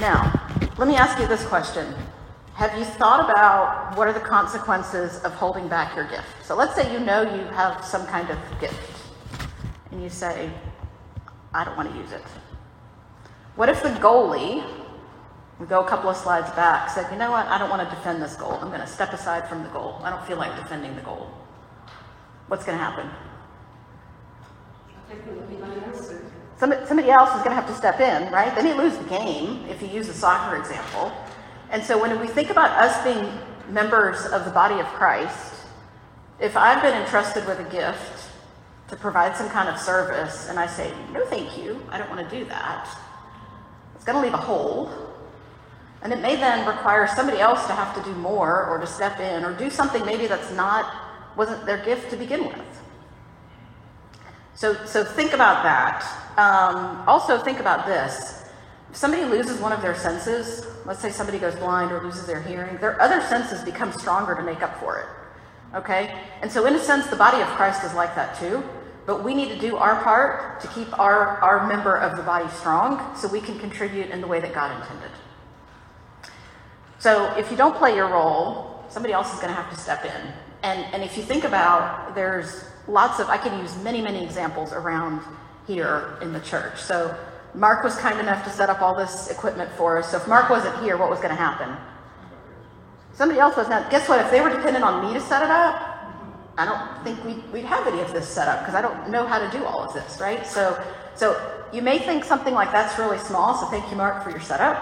Now, 0.00 0.32
let 0.78 0.88
me 0.88 0.96
ask 0.96 1.20
you 1.20 1.26
this 1.26 1.44
question 1.44 1.94
have 2.56 2.76
you 2.78 2.86
thought 2.86 3.28
about 3.28 3.98
what 3.98 4.08
are 4.08 4.14
the 4.14 4.20
consequences 4.20 5.18
of 5.24 5.34
holding 5.34 5.68
back 5.68 5.94
your 5.94 6.08
gift? 6.08 6.24
So 6.42 6.56
let's 6.56 6.74
say 6.74 6.90
you 6.90 6.98
know 7.00 7.20
you 7.20 7.44
have 7.48 7.84
some 7.84 8.06
kind 8.06 8.30
of 8.30 8.38
gift 8.58 8.74
and 9.90 10.02
you 10.02 10.08
say, 10.08 10.50
I 11.52 11.64
don't 11.64 11.76
want 11.76 11.92
to 11.92 11.98
use 11.98 12.12
it. 12.12 12.22
What 13.56 13.68
if 13.68 13.82
the 13.82 13.90
goalie, 13.90 14.66
we 15.60 15.66
go 15.66 15.84
a 15.84 15.86
couple 15.86 16.08
of 16.08 16.16
slides 16.16 16.50
back, 16.52 16.88
said, 16.88 17.12
you 17.12 17.18
know 17.18 17.30
what, 17.30 17.46
I 17.46 17.58
don't 17.58 17.68
want 17.68 17.86
to 17.86 17.94
defend 17.94 18.22
this 18.22 18.36
goal. 18.36 18.52
I'm 18.52 18.68
going 18.68 18.80
to 18.80 18.86
step 18.86 19.12
aside 19.12 19.46
from 19.50 19.62
the 19.62 19.68
goal. 19.68 20.00
I 20.02 20.08
don't 20.08 20.26
feel 20.26 20.38
like 20.38 20.56
defending 20.56 20.96
the 20.96 21.02
goal. 21.02 21.28
What's 22.48 22.64
going 22.64 22.78
to 22.78 22.84
happen? 22.84 23.10
Somebody, 26.56 27.10
else 27.10 27.28
is 27.36 27.42
going 27.42 27.50
to 27.50 27.54
have 27.54 27.66
to 27.66 27.74
step 27.74 28.00
in, 28.00 28.32
right? 28.32 28.54
They 28.54 28.62
may 28.62 28.74
lose 28.74 28.96
the 28.96 29.04
game 29.04 29.66
if 29.68 29.82
you 29.82 29.88
use 29.88 30.06
the 30.06 30.14
soccer 30.14 30.56
example. 30.56 31.12
And 31.70 31.82
so 31.82 32.00
when 32.00 32.18
we 32.20 32.28
think 32.28 32.50
about 32.50 32.70
us 32.70 33.02
being 33.02 33.30
members 33.68 34.24
of 34.26 34.44
the 34.44 34.50
body 34.50 34.78
of 34.80 34.86
Christ, 34.86 35.54
if 36.38 36.56
I've 36.56 36.82
been 36.82 36.94
entrusted 36.94 37.46
with 37.46 37.58
a 37.60 37.70
gift 37.70 38.30
to 38.88 38.96
provide 38.96 39.36
some 39.36 39.48
kind 39.48 39.68
of 39.68 39.78
service 39.78 40.48
and 40.48 40.58
I 40.58 40.66
say, 40.66 40.92
no, 41.12 41.24
thank 41.26 41.58
you, 41.58 41.82
I 41.90 41.98
don't 41.98 42.08
want 42.08 42.28
to 42.28 42.38
do 42.38 42.44
that, 42.46 42.88
it's 43.94 44.04
going 44.04 44.16
to 44.16 44.22
leave 44.22 44.34
a 44.34 44.42
hole. 44.42 44.90
And 46.02 46.12
it 46.12 46.20
may 46.20 46.36
then 46.36 46.66
require 46.68 47.08
somebody 47.08 47.38
else 47.38 47.66
to 47.66 47.72
have 47.72 47.94
to 47.96 48.02
do 48.08 48.14
more 48.16 48.64
or 48.66 48.78
to 48.78 48.86
step 48.86 49.18
in 49.18 49.44
or 49.44 49.52
do 49.52 49.70
something 49.70 50.04
maybe 50.04 50.26
that's 50.26 50.52
not, 50.52 50.94
wasn't 51.36 51.66
their 51.66 51.82
gift 51.84 52.10
to 52.10 52.16
begin 52.16 52.44
with. 52.44 52.82
So, 54.54 54.74
so 54.84 55.04
think 55.04 55.32
about 55.32 55.62
that. 55.64 56.04
Um, 56.38 57.02
also, 57.08 57.38
think 57.38 57.60
about 57.60 57.86
this 57.86 58.35
if 58.96 59.00
somebody 59.00 59.26
loses 59.26 59.60
one 59.60 59.72
of 59.72 59.82
their 59.82 59.94
senses, 59.94 60.66
let's 60.86 61.02
say 61.02 61.10
somebody 61.10 61.38
goes 61.38 61.54
blind 61.56 61.92
or 61.92 62.02
loses 62.02 62.24
their 62.24 62.40
hearing, 62.40 62.78
their 62.78 62.98
other 62.98 63.20
senses 63.20 63.62
become 63.62 63.92
stronger 63.92 64.34
to 64.34 64.42
make 64.42 64.62
up 64.62 64.80
for 64.80 65.00
it. 65.00 65.76
Okay? 65.76 66.18
And 66.40 66.50
so, 66.50 66.64
in 66.64 66.74
a 66.74 66.78
sense, 66.78 67.06
the 67.08 67.16
body 67.16 67.42
of 67.42 67.48
Christ 67.48 67.84
is 67.84 67.92
like 67.92 68.14
that 68.14 68.38
too. 68.38 68.64
But 69.04 69.22
we 69.22 69.34
need 69.34 69.50
to 69.50 69.58
do 69.58 69.76
our 69.76 70.02
part 70.02 70.62
to 70.62 70.68
keep 70.68 70.98
our, 70.98 71.36
our 71.42 71.68
member 71.68 71.94
of 71.94 72.16
the 72.16 72.22
body 72.22 72.48
strong 72.48 73.14
so 73.14 73.28
we 73.28 73.42
can 73.42 73.58
contribute 73.58 74.08
in 74.08 74.22
the 74.22 74.26
way 74.26 74.40
that 74.40 74.54
God 74.54 74.74
intended. 74.80 75.10
So, 76.98 77.36
if 77.36 77.50
you 77.50 77.56
don't 77.58 77.76
play 77.76 77.94
your 77.94 78.08
role, 78.08 78.82
somebody 78.88 79.12
else 79.12 79.30
is 79.30 79.40
going 79.40 79.54
to 79.54 79.60
have 79.60 79.68
to 79.68 79.78
step 79.78 80.06
in. 80.06 80.32
And, 80.62 80.94
and 80.94 81.04
if 81.04 81.18
you 81.18 81.22
think 81.22 81.44
about, 81.44 82.14
there's 82.14 82.64
lots 82.88 83.20
of, 83.20 83.28
I 83.28 83.36
can 83.36 83.60
use 83.60 83.76
many, 83.82 84.00
many 84.00 84.24
examples 84.24 84.72
around 84.72 85.20
here 85.66 86.16
in 86.22 86.32
the 86.32 86.40
church. 86.40 86.80
So, 86.80 87.14
Mark 87.56 87.82
was 87.82 87.96
kind 87.96 88.20
enough 88.20 88.44
to 88.44 88.50
set 88.50 88.68
up 88.68 88.82
all 88.82 88.94
this 88.94 89.28
equipment 89.30 89.70
for 89.72 89.98
us. 89.98 90.10
So, 90.10 90.18
if 90.18 90.28
Mark 90.28 90.50
wasn't 90.50 90.78
here, 90.82 90.96
what 90.98 91.08
was 91.08 91.18
going 91.18 91.30
to 91.30 91.34
happen? 91.34 91.74
Somebody 93.14 93.40
else 93.40 93.56
was. 93.56 93.68
Now, 93.68 93.88
guess 93.88 94.08
what? 94.08 94.20
If 94.20 94.30
they 94.30 94.42
were 94.42 94.50
dependent 94.50 94.84
on 94.84 95.06
me 95.06 95.14
to 95.14 95.20
set 95.20 95.42
it 95.42 95.50
up, 95.50 95.74
I 96.58 96.66
don't 96.66 97.02
think 97.02 97.24
we'd, 97.24 97.52
we'd 97.52 97.64
have 97.64 97.86
any 97.86 98.00
of 98.00 98.12
this 98.12 98.28
set 98.28 98.46
up 98.46 98.60
because 98.60 98.74
I 98.74 98.82
don't 98.82 99.10
know 99.10 99.26
how 99.26 99.38
to 99.38 99.50
do 99.56 99.64
all 99.64 99.82
of 99.82 99.94
this, 99.94 100.20
right? 100.20 100.46
So, 100.46 100.82
so 101.14 101.64
you 101.72 101.80
may 101.80 101.98
think 101.98 102.24
something 102.24 102.52
like 102.52 102.72
that's 102.72 102.98
really 102.98 103.18
small. 103.18 103.56
So, 103.56 103.66
thank 103.66 103.90
you, 103.90 103.96
Mark, 103.96 104.22
for 104.22 104.30
your 104.30 104.40
setup. 104.40 104.76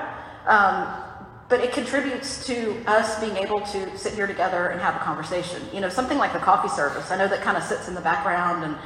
Um, 0.46 1.02
but 1.48 1.60
it 1.60 1.72
contributes 1.72 2.44
to 2.46 2.82
us 2.86 3.20
being 3.20 3.36
able 3.36 3.60
to 3.60 3.96
sit 3.96 4.14
here 4.14 4.26
together 4.26 4.68
and 4.68 4.80
have 4.80 4.96
a 4.96 5.04
conversation. 5.04 5.62
You 5.72 5.80
know, 5.80 5.88
something 5.88 6.18
like 6.18 6.32
the 6.32 6.40
coffee 6.40 6.68
service. 6.68 7.12
I 7.12 7.16
know 7.16 7.28
that 7.28 7.42
kind 7.42 7.56
of 7.56 7.62
sits 7.62 7.86
in 7.86 7.94
the 7.94 8.00
background, 8.00 8.64
and 8.64 8.76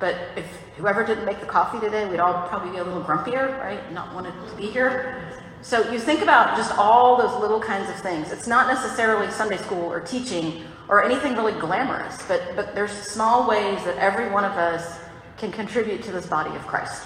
but 0.00 0.16
if 0.36 0.44
whoever 0.76 1.04
didn't 1.04 1.24
make 1.24 1.40
the 1.40 1.46
coffee 1.46 1.80
today, 1.80 2.08
we'd 2.08 2.20
all 2.20 2.46
probably 2.48 2.72
be 2.72 2.78
a 2.78 2.84
little 2.84 3.02
grumpier, 3.02 3.58
right? 3.60 3.92
Not 3.92 4.14
wanted 4.14 4.32
to 4.48 4.56
be 4.56 4.66
here. 4.66 5.32
So 5.62 5.90
you 5.90 5.98
think 5.98 6.20
about 6.20 6.56
just 6.56 6.76
all 6.76 7.16
those 7.16 7.40
little 7.40 7.60
kinds 7.60 7.88
of 7.88 7.96
things. 7.96 8.32
It's 8.32 8.46
not 8.46 8.66
necessarily 8.66 9.30
Sunday 9.30 9.56
school 9.56 9.84
or 9.84 10.00
teaching 10.00 10.62
or 10.88 11.02
anything 11.02 11.34
really 11.34 11.58
glamorous, 11.58 12.22
but 12.28 12.54
but 12.54 12.74
there's 12.74 12.92
small 12.92 13.48
ways 13.48 13.82
that 13.84 13.96
every 13.96 14.30
one 14.30 14.44
of 14.44 14.52
us 14.52 14.98
can 15.38 15.50
contribute 15.50 16.02
to 16.02 16.12
this 16.12 16.26
body 16.26 16.54
of 16.54 16.66
Christ. 16.66 17.02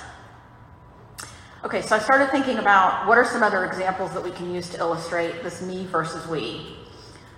Okay, 1.64 1.82
so 1.82 1.96
I 1.96 1.98
started 1.98 2.30
thinking 2.30 2.58
about 2.58 3.06
what 3.06 3.18
are 3.18 3.24
some 3.24 3.42
other 3.42 3.64
examples 3.64 4.12
that 4.12 4.22
we 4.22 4.30
can 4.30 4.52
use 4.52 4.68
to 4.70 4.78
illustrate 4.78 5.42
this 5.42 5.60
me 5.60 5.86
versus 5.86 6.26
we. 6.28 6.76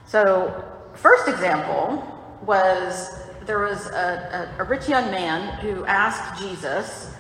So, 0.07 0.64
first 0.95 1.26
example 1.26 2.04
was 2.45 3.11
there 3.47 3.59
was 3.59 3.87
a, 3.87 4.51
a, 4.59 4.63
a 4.63 4.65
rich 4.65 4.89
young 4.89 5.11
man 5.11 5.59
who 5.61 5.85
asked 5.85 6.41
Jesus, 6.41 7.13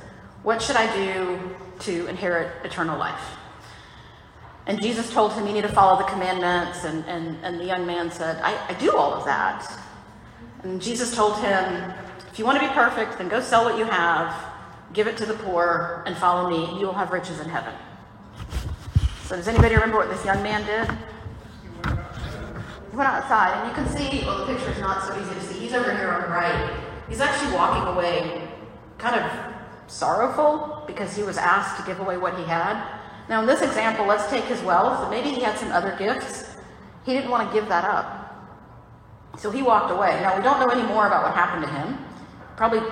What 0.42 0.62
should 0.62 0.76
I 0.76 0.92
do 0.94 1.38
to 1.80 2.06
inherit 2.06 2.52
eternal 2.64 2.98
life? 2.98 3.36
And 4.66 4.80
Jesus 4.80 5.12
told 5.12 5.32
him, 5.32 5.46
You 5.46 5.52
need 5.52 5.62
to 5.62 5.68
follow 5.68 5.98
the 5.98 6.08
commandments. 6.08 6.84
And, 6.84 7.04
and, 7.06 7.36
and 7.42 7.58
the 7.58 7.64
young 7.64 7.86
man 7.86 8.10
said, 8.10 8.40
I, 8.42 8.58
I 8.68 8.74
do 8.74 8.96
all 8.96 9.12
of 9.12 9.24
that. 9.24 9.66
And 10.62 10.80
Jesus 10.80 11.14
told 11.14 11.38
him, 11.38 11.92
If 12.30 12.38
you 12.38 12.44
want 12.44 12.60
to 12.60 12.66
be 12.66 12.72
perfect, 12.72 13.18
then 13.18 13.28
go 13.28 13.40
sell 13.40 13.64
what 13.64 13.78
you 13.78 13.84
have 13.84 14.50
give 14.92 15.06
it 15.06 15.16
to 15.18 15.26
the 15.26 15.34
poor, 15.34 16.02
and 16.06 16.16
follow 16.16 16.50
me, 16.50 16.64
and 16.64 16.80
you 16.80 16.86
will 16.86 16.94
have 16.94 17.12
riches 17.12 17.40
in 17.40 17.48
heaven. 17.48 17.74
So, 19.24 19.36
does 19.36 19.46
anybody 19.46 19.74
remember 19.74 19.98
what 19.98 20.10
this 20.10 20.24
young 20.24 20.42
man 20.42 20.66
did? 20.66 20.96
Went 23.00 23.12
outside, 23.12 23.56
and 23.56 23.66
you 23.66 23.74
can 23.74 23.88
see, 23.96 24.26
well, 24.26 24.44
the 24.44 24.52
picture 24.52 24.72
is 24.72 24.78
not 24.78 25.02
so 25.02 25.18
easy 25.18 25.32
to 25.32 25.40
see. 25.40 25.58
He's 25.58 25.72
over 25.72 25.90
here 25.90 26.10
on 26.10 26.20
the 26.20 26.28
right. 26.28 26.78
He's 27.08 27.22
actually 27.22 27.54
walking 27.54 27.94
away 27.94 28.46
kind 28.98 29.16
of 29.16 29.54
sorrowful 29.86 30.84
because 30.86 31.16
he 31.16 31.22
was 31.22 31.38
asked 31.38 31.80
to 31.80 31.86
give 31.86 32.00
away 32.00 32.18
what 32.18 32.36
he 32.36 32.44
had. 32.44 32.76
Now, 33.30 33.40
in 33.40 33.46
this 33.46 33.62
example, 33.62 34.04
let's 34.04 34.28
take 34.28 34.44
his 34.44 34.60
wealth. 34.60 35.08
Maybe 35.08 35.30
he 35.30 35.40
had 35.40 35.56
some 35.58 35.72
other 35.72 35.96
gifts. 35.98 36.54
He 37.06 37.14
didn't 37.14 37.30
want 37.30 37.48
to 37.48 37.54
give 37.58 37.70
that 37.70 37.86
up. 37.86 38.36
So 39.38 39.50
he 39.50 39.62
walked 39.62 39.90
away. 39.90 40.20
Now, 40.20 40.36
we 40.36 40.42
don't 40.42 40.60
know 40.60 40.68
any 40.68 40.86
more 40.86 41.06
about 41.06 41.22
what 41.22 41.32
happened 41.32 41.64
to 41.64 41.70
him. 41.70 42.04
Probably 42.58 42.82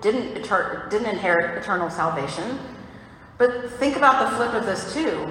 didn't, 0.00 0.44
didn't 0.44 1.08
inherit 1.08 1.60
eternal 1.60 1.90
salvation. 1.90 2.60
But 3.36 3.72
think 3.80 3.96
about 3.96 4.30
the 4.30 4.36
flip 4.36 4.54
of 4.54 4.64
this 4.64 4.94
too. 4.94 5.26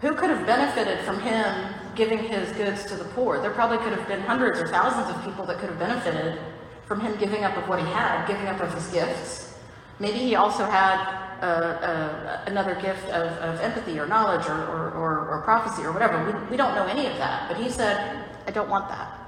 Who 0.00 0.14
could 0.14 0.28
have 0.28 0.46
benefited 0.46 1.00
from 1.04 1.20
him 1.20 1.74
giving 1.94 2.18
his 2.18 2.52
goods 2.52 2.84
to 2.86 2.96
the 2.96 3.04
poor? 3.04 3.40
There 3.40 3.50
probably 3.52 3.78
could 3.78 3.96
have 3.96 4.06
been 4.06 4.20
hundreds 4.20 4.60
or 4.60 4.68
thousands 4.68 5.14
of 5.14 5.24
people 5.24 5.46
that 5.46 5.58
could 5.58 5.70
have 5.70 5.78
benefited 5.78 6.38
from 6.84 7.00
him 7.00 7.16
giving 7.18 7.44
up 7.44 7.56
of 7.56 7.66
what 7.68 7.78
he 7.78 7.86
had, 7.86 8.26
giving 8.26 8.46
up 8.46 8.60
of 8.60 8.72
his 8.74 8.86
gifts. 8.88 9.54
Maybe 9.98 10.18
he 10.18 10.34
also 10.34 10.66
had 10.66 10.98
uh, 11.40 11.44
uh, 11.44 12.44
another 12.46 12.74
gift 12.74 13.08
of, 13.08 13.32
of, 13.38 13.60
empathy 13.60 13.98
or 13.98 14.06
knowledge 14.06 14.46
or, 14.46 14.54
or, 14.54 14.90
or, 14.92 15.28
or 15.28 15.40
prophecy 15.42 15.82
or 15.82 15.92
whatever. 15.92 16.24
We, 16.24 16.50
we 16.50 16.56
don't 16.56 16.74
know 16.74 16.86
any 16.86 17.06
of 17.06 17.16
that. 17.16 17.48
But 17.48 17.58
he 17.58 17.70
said, 17.70 18.24
I 18.46 18.50
don't 18.50 18.68
want 18.68 18.88
that. 18.88 19.18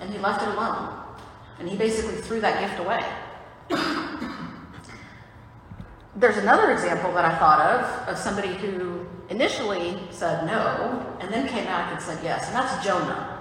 And 0.00 0.10
he 0.10 0.18
left 0.18 0.42
it 0.42 0.48
alone. 0.48 0.98
And 1.58 1.68
he 1.68 1.76
basically 1.76 2.16
threw 2.16 2.40
that 2.40 2.60
gift 2.60 2.80
away. 2.80 3.02
There's 6.14 6.36
another 6.36 6.72
example 6.72 7.12
that 7.14 7.24
I 7.24 7.38
thought 7.38 7.60
of 7.60 8.08
of 8.08 8.18
somebody 8.18 8.54
who 8.54 9.06
initially 9.30 9.98
said 10.10 10.46
no 10.46 11.16
and 11.20 11.32
then 11.32 11.48
came 11.48 11.64
back 11.64 11.90
and 11.90 12.00
said 12.02 12.22
yes, 12.22 12.46
and 12.48 12.54
that's 12.54 12.84
Jonah. 12.84 13.40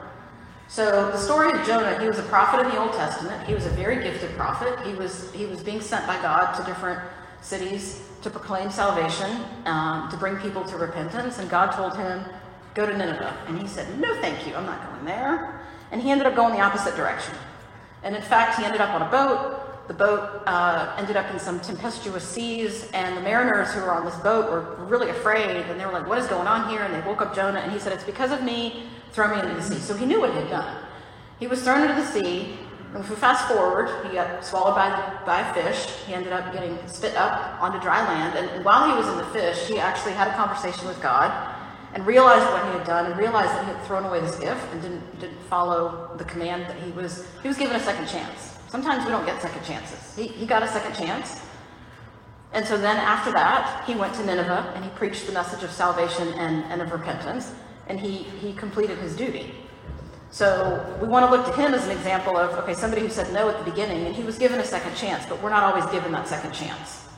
So 0.70 1.12
the 1.12 1.18
story 1.18 1.52
of 1.52 1.68
Jonah, 1.68 2.00
he 2.00 2.08
was 2.08 2.18
a 2.18 2.24
prophet 2.24 2.62
in 2.62 2.70
the 2.70 2.80
Old 2.80 2.94
Testament. 2.94 3.46
He 3.46 3.54
was 3.54 3.66
a 3.66 3.72
very 3.72 4.02
gifted 4.02 4.32
prophet. 4.38 4.80
He 4.88 4.94
was 4.94 5.30
he 5.34 5.46
was 5.46 5.62
being 5.62 5.82
sent 5.82 6.08
by 6.08 6.16
God 6.22 6.54
to 6.54 6.64
different 6.64 7.02
cities 7.42 8.02
to 8.22 8.30
proclaim 8.30 8.72
salvation, 8.72 9.44
um, 9.66 10.10
to 10.10 10.16
bring 10.16 10.38
people 10.38 10.64
to 10.64 10.78
repentance. 10.78 11.40
And 11.40 11.50
God 11.50 11.72
told 11.72 11.98
him, 11.98 12.24
"Go 12.74 12.86
to 12.86 12.98
Nineveh," 12.98 13.36
and 13.48 13.60
he 13.60 13.68
said, 13.68 14.00
"No, 14.00 14.16
thank 14.22 14.48
you. 14.48 14.56
I'm 14.56 14.66
not 14.66 14.80
going 14.90 15.04
there." 15.04 15.60
And 15.92 16.02
he 16.02 16.10
ended 16.10 16.26
up 16.26 16.36
going 16.36 16.54
the 16.54 16.62
opposite 16.62 16.96
direction. 16.96 17.36
And 18.04 18.16
in 18.16 18.22
fact, 18.22 18.58
he 18.58 18.64
ended 18.64 18.80
up 18.80 18.92
on 18.92 19.02
a 19.02 19.10
boat 19.12 19.71
the 19.92 19.98
boat 19.98 20.44
uh, 20.46 20.96
ended 20.98 21.18
up 21.18 21.30
in 21.32 21.38
some 21.38 21.60
tempestuous 21.60 22.24
seas, 22.24 22.90
and 22.94 23.18
the 23.18 23.22
mariners 23.22 23.74
who 23.74 23.82
were 23.82 23.92
on 23.92 24.06
this 24.06 24.16
boat 24.20 24.50
were 24.50 24.86
really 24.86 25.10
afraid, 25.10 25.66
and 25.66 25.78
they 25.78 25.86
were 25.86 25.92
like, 25.92 26.08
What 26.08 26.18
is 26.18 26.28
going 26.28 26.48
on 26.48 26.70
here? 26.70 26.82
And 26.82 26.94
they 26.94 27.06
woke 27.06 27.22
up 27.22 27.36
Jonah, 27.36 27.60
and 27.60 27.74
he 27.74 27.78
said, 27.78 27.92
It's 27.92 28.06
because 28.06 28.32
of 28.32 28.42
me, 28.42 28.86
throw 29.12 29.36
me 29.36 29.42
into 29.42 29.54
the 29.54 29.62
sea. 29.62 29.80
So 29.80 29.94
he 29.94 30.06
knew 30.06 30.22
what 30.22 30.32
he 30.32 30.38
had 30.38 30.50
done. 30.50 30.78
He 31.42 31.48
was 31.48 31.62
thrown 31.62 31.82
into 31.82 31.96
the 31.96 32.08
sea, 32.08 32.58
and 32.94 33.04
if 33.04 33.10
we 33.10 33.18
fast 33.18 33.50
forward, 33.50 34.08
he 34.08 34.14
got 34.14 34.46
swallowed 34.46 34.76
by, 34.76 35.20
by 35.26 35.42
a 35.42 35.54
fish. 35.54 35.92
He 36.08 36.14
ended 36.14 36.32
up 36.32 36.54
getting 36.54 36.78
spit 36.88 37.18
up 37.18 37.62
onto 37.62 37.78
dry 37.82 38.02
land, 38.08 38.38
and, 38.38 38.50
and 38.52 38.64
while 38.64 38.90
he 38.90 38.96
was 38.96 39.10
in 39.10 39.18
the 39.18 39.30
fish, 39.34 39.68
he 39.68 39.78
actually 39.78 40.14
had 40.14 40.30
a 40.30 40.34
conversation 40.36 40.88
with 40.88 41.02
God 41.02 41.34
and 41.94 42.08
realized 42.08 42.46
what 42.46 42.64
he 42.64 42.78
had 42.78 42.88
done 42.88 43.08
and 43.08 43.20
realized 43.20 43.50
that 43.50 43.66
he 43.66 43.74
had 43.74 43.84
thrown 43.86 44.06
away 44.06 44.22
this 44.22 44.38
gift 44.38 44.66
and 44.72 44.82
didn't, 44.82 45.20
didn't 45.20 45.42
follow 45.50 46.12
the 46.18 46.24
command 46.24 46.64
that 46.64 46.78
he 46.78 46.92
was 46.92 47.28
he 47.42 47.50
was 47.50 47.58
given 47.58 47.76
a 47.76 47.80
second 47.82 48.08
chance 48.08 48.61
Sometimes 48.72 49.04
we 49.04 49.12
don't 49.12 49.26
get 49.26 49.42
second 49.42 49.66
chances. 49.66 50.16
He, 50.16 50.28
he 50.28 50.46
got 50.46 50.64
a 50.64 50.68
second 50.70 50.96
chance. 50.96 51.42
And 52.54 52.66
so 52.66 52.78
then 52.78 52.96
after 52.96 53.30
that, 53.34 53.84
he 53.86 53.96
went 53.96 54.14
to 54.16 54.26
Nineveh 54.26 54.72
and 54.74 54.86
he 54.86 54.90
preached 54.92 55.28
the 55.28 55.34
message 55.34 55.62
of 55.62 55.72
salvation 55.72 56.30
and, 56.36 56.64
and 56.72 56.82
of 56.82 56.94
repentance, 56.94 57.54
and 57.88 58.00
he, 58.00 58.20
he 58.40 58.54
completed 58.54 58.98
his 59.00 59.14
duty. 59.14 59.54
So 60.30 60.98
we 61.02 61.10
want 61.10 61.30
to 61.30 61.36
look 61.36 61.46
to 61.48 61.62
him 61.62 61.74
as 61.74 61.84
an 61.86 61.92
example 61.92 62.38
of, 62.38 62.58
okay, 62.60 62.74
somebody 62.74 63.02
who 63.02 63.10
said 63.10 63.34
no 63.34 63.50
at 63.50 63.58
the 63.58 63.70
beginning, 63.70 64.06
and 64.06 64.16
he 64.16 64.24
was 64.24 64.38
given 64.38 64.62
a 64.62 64.66
second 64.66 64.96
chance, 64.96 65.26
but 65.26 65.44
we're 65.44 65.50
not 65.50 65.64
always 65.64 65.86
given 65.92 66.14
that 66.14 66.30
second 66.30 66.54
chance. 66.54 67.10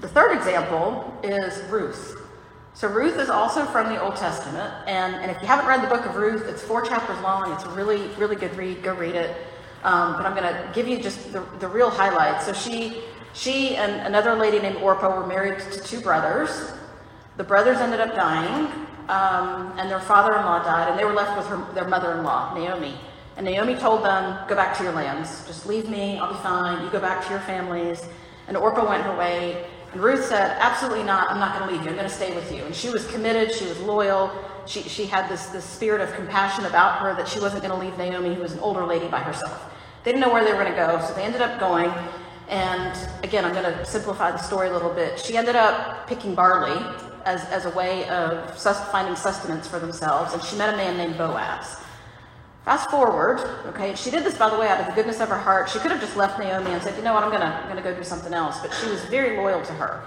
The 0.00 0.08
third 0.08 0.36
example 0.36 1.18
is 1.22 1.62
Ruth. 1.70 2.20
So 2.74 2.86
Ruth 2.86 3.18
is 3.18 3.28
also 3.28 3.64
from 3.66 3.88
the 3.88 4.00
Old 4.00 4.14
Testament, 4.14 4.72
and, 4.86 5.16
and 5.16 5.30
if 5.30 5.40
you 5.42 5.48
haven't 5.48 5.66
read 5.66 5.82
the 5.82 5.88
book 5.88 6.06
of 6.06 6.14
Ruth, 6.14 6.46
it's 6.46 6.62
four 6.62 6.82
chapters 6.82 7.20
long. 7.22 7.52
It's 7.52 7.64
a 7.64 7.70
really, 7.70 8.06
really 8.18 8.36
good 8.36 8.56
read. 8.56 8.82
Go 8.84 8.94
read 8.94 9.16
it. 9.16 9.36
Um, 9.82 10.12
but 10.12 10.26
I'm 10.26 10.36
going 10.36 10.52
to 10.52 10.70
give 10.72 10.86
you 10.86 11.00
just 11.00 11.32
the, 11.32 11.40
the 11.58 11.66
real 11.68 11.90
highlights. 11.90 12.46
So 12.46 12.52
she, 12.52 13.02
she 13.32 13.76
and 13.76 14.06
another 14.06 14.34
lady 14.34 14.60
named 14.60 14.76
Orpah 14.76 15.20
were 15.20 15.26
married 15.26 15.58
to 15.58 15.80
two 15.80 16.00
brothers. 16.00 16.72
The 17.36 17.44
brothers 17.44 17.78
ended 17.78 18.00
up 18.00 18.14
dying, 18.14 18.66
um, 19.08 19.72
and 19.78 19.90
their 19.90 20.00
father-in-law 20.00 20.62
died, 20.64 20.88
and 20.90 20.98
they 20.98 21.04
were 21.04 21.14
left 21.14 21.36
with 21.36 21.46
her, 21.46 21.74
their 21.74 21.88
mother-in-law, 21.88 22.54
Naomi. 22.54 22.94
And 23.36 23.44
Naomi 23.44 23.76
told 23.76 24.04
them, 24.04 24.38
"Go 24.48 24.56
back 24.56 24.76
to 24.78 24.82
your 24.82 24.92
lands. 24.92 25.46
Just 25.46 25.66
leave 25.66 25.88
me. 25.88 26.18
I'll 26.18 26.32
be 26.32 26.38
fine. 26.40 26.84
You 26.84 26.90
go 26.90 27.00
back 27.00 27.24
to 27.24 27.30
your 27.30 27.40
families." 27.40 28.08
And 28.48 28.56
Orpah 28.56 28.88
went 28.88 29.04
her 29.04 29.16
way. 29.16 29.66
And 29.98 30.04
Ruth 30.04 30.26
said, 30.26 30.56
Absolutely 30.60 31.02
not. 31.02 31.28
I'm 31.28 31.40
not 31.40 31.58
going 31.58 31.68
to 31.68 31.74
leave 31.74 31.84
you. 31.84 31.90
I'm 31.90 31.96
going 31.96 32.08
to 32.08 32.14
stay 32.14 32.32
with 32.32 32.52
you. 32.52 32.62
And 32.64 32.72
she 32.72 32.88
was 32.88 33.04
committed. 33.08 33.52
She 33.52 33.64
was 33.64 33.80
loyal. 33.80 34.30
She, 34.64 34.82
she 34.82 35.06
had 35.06 35.28
this, 35.28 35.46
this 35.46 35.64
spirit 35.64 36.00
of 36.00 36.14
compassion 36.14 36.66
about 36.66 37.00
her 37.00 37.16
that 37.16 37.26
she 37.26 37.40
wasn't 37.40 37.64
going 37.64 37.74
to 37.74 37.84
leave 37.84 37.98
Naomi, 37.98 38.32
who 38.32 38.40
was 38.40 38.52
an 38.52 38.60
older 38.60 38.84
lady, 38.84 39.08
by 39.08 39.18
herself. 39.18 39.74
They 40.04 40.12
didn't 40.12 40.20
know 40.20 40.32
where 40.32 40.44
they 40.44 40.52
were 40.52 40.62
going 40.62 40.70
to 40.70 40.76
go, 40.76 41.04
so 41.04 41.12
they 41.14 41.24
ended 41.24 41.40
up 41.40 41.58
going. 41.58 41.92
And 42.48 42.96
again, 43.24 43.44
I'm 43.44 43.52
going 43.52 43.64
to 43.64 43.84
simplify 43.84 44.30
the 44.30 44.38
story 44.38 44.68
a 44.68 44.72
little 44.72 44.94
bit. 44.94 45.18
She 45.18 45.36
ended 45.36 45.56
up 45.56 46.06
picking 46.06 46.32
barley 46.32 46.80
as, 47.24 47.44
as 47.46 47.64
a 47.64 47.70
way 47.70 48.08
of 48.08 48.56
sus- 48.56 48.88
finding 48.92 49.16
sustenance 49.16 49.66
for 49.66 49.80
themselves, 49.80 50.32
and 50.32 50.40
she 50.44 50.56
met 50.56 50.72
a 50.72 50.76
man 50.76 50.96
named 50.96 51.18
Boaz. 51.18 51.82
Fast 52.68 52.90
forward, 52.90 53.40
okay, 53.68 53.94
she 53.94 54.10
did 54.10 54.24
this, 54.24 54.36
by 54.36 54.50
the 54.50 54.58
way, 54.58 54.68
out 54.68 54.78
of 54.78 54.84
the 54.84 54.92
goodness 54.92 55.20
of 55.20 55.30
her 55.30 55.38
heart. 55.38 55.70
She 55.70 55.78
could 55.78 55.90
have 55.90 56.02
just 56.02 56.18
left 56.18 56.38
Naomi 56.38 56.70
and 56.70 56.82
said, 56.82 56.94
you 56.98 57.02
know 57.02 57.14
what, 57.14 57.24
I'm 57.24 57.30
going 57.30 57.40
to 57.40 57.46
I'm 57.46 57.66
gonna 57.66 57.80
go 57.80 57.94
do 57.94 58.04
something 58.04 58.34
else. 58.34 58.60
But 58.60 58.74
she 58.74 58.90
was 58.90 59.02
very 59.06 59.38
loyal 59.38 59.62
to 59.62 59.72
her. 59.72 60.04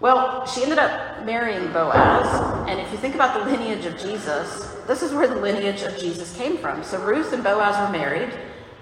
Well, 0.00 0.46
she 0.46 0.62
ended 0.62 0.78
up 0.78 1.26
marrying 1.26 1.70
Boaz, 1.70 2.64
and 2.70 2.80
if 2.80 2.90
you 2.90 2.96
think 2.96 3.14
about 3.14 3.38
the 3.38 3.50
lineage 3.50 3.84
of 3.84 3.98
Jesus, 3.98 4.74
this 4.86 5.02
is 5.02 5.12
where 5.12 5.26
the 5.28 5.36
lineage 5.36 5.82
of 5.82 5.98
Jesus 5.98 6.34
came 6.38 6.56
from. 6.56 6.82
So 6.82 7.04
Ruth 7.04 7.34
and 7.34 7.44
Boaz 7.44 7.78
were 7.78 7.92
married. 7.92 8.32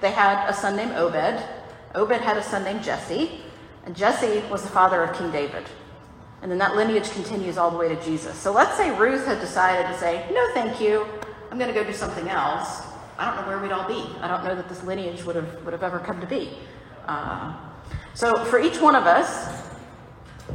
They 0.01 0.13
had 0.13 0.49
a 0.49 0.55
son 0.55 0.77
named 0.77 0.93
Obed. 0.93 1.43
Obed 1.97 2.21
had 2.21 2.37
a 2.37 2.43
son 2.45 2.63
named 2.63 2.85
Jesse, 2.85 3.41
and 3.85 3.97
Jesse 3.97 4.45
was 4.49 4.63
the 4.63 4.69
father 4.69 5.03
of 5.03 5.19
King 5.19 5.33
David. 5.33 5.65
And 6.41 6.49
then 6.49 6.59
that 6.59 6.77
lineage 6.77 7.11
continues 7.11 7.59
all 7.59 7.73
the 7.73 7.79
way 7.79 7.89
to 7.89 8.01
Jesus. 8.05 8.37
So 8.37 8.53
let's 8.53 8.77
say 8.77 8.97
Ruth 8.97 9.27
had 9.27 9.41
decided 9.41 9.93
to 9.93 9.99
say, 9.99 10.25
No, 10.33 10.49
thank 10.55 10.81
you. 10.81 11.05
I'm 11.51 11.59
going 11.59 11.73
to 11.73 11.75
go 11.75 11.85
do 11.85 11.93
something 11.93 12.29
else. 12.29 12.83
I 13.19 13.27
don't 13.27 13.41
know 13.41 13.49
where 13.49 13.59
we'd 13.59 13.73
all 13.73 13.89
be. 13.89 14.15
I 14.21 14.29
don't 14.29 14.45
know 14.45 14.55
that 14.55 14.69
this 14.69 14.83
lineage 14.83 15.25
would 15.25 15.37
have, 15.37 15.65
would 15.65 15.73
have 15.73 15.83
ever 15.83 15.99
come 15.99 16.21
to 16.21 16.27
be. 16.27 16.59
Uh, 17.07 17.57
so 18.15 18.45
for 18.45 18.59
each 18.59 18.81
one 18.81 18.95
of 18.95 19.05
us, 19.07 19.63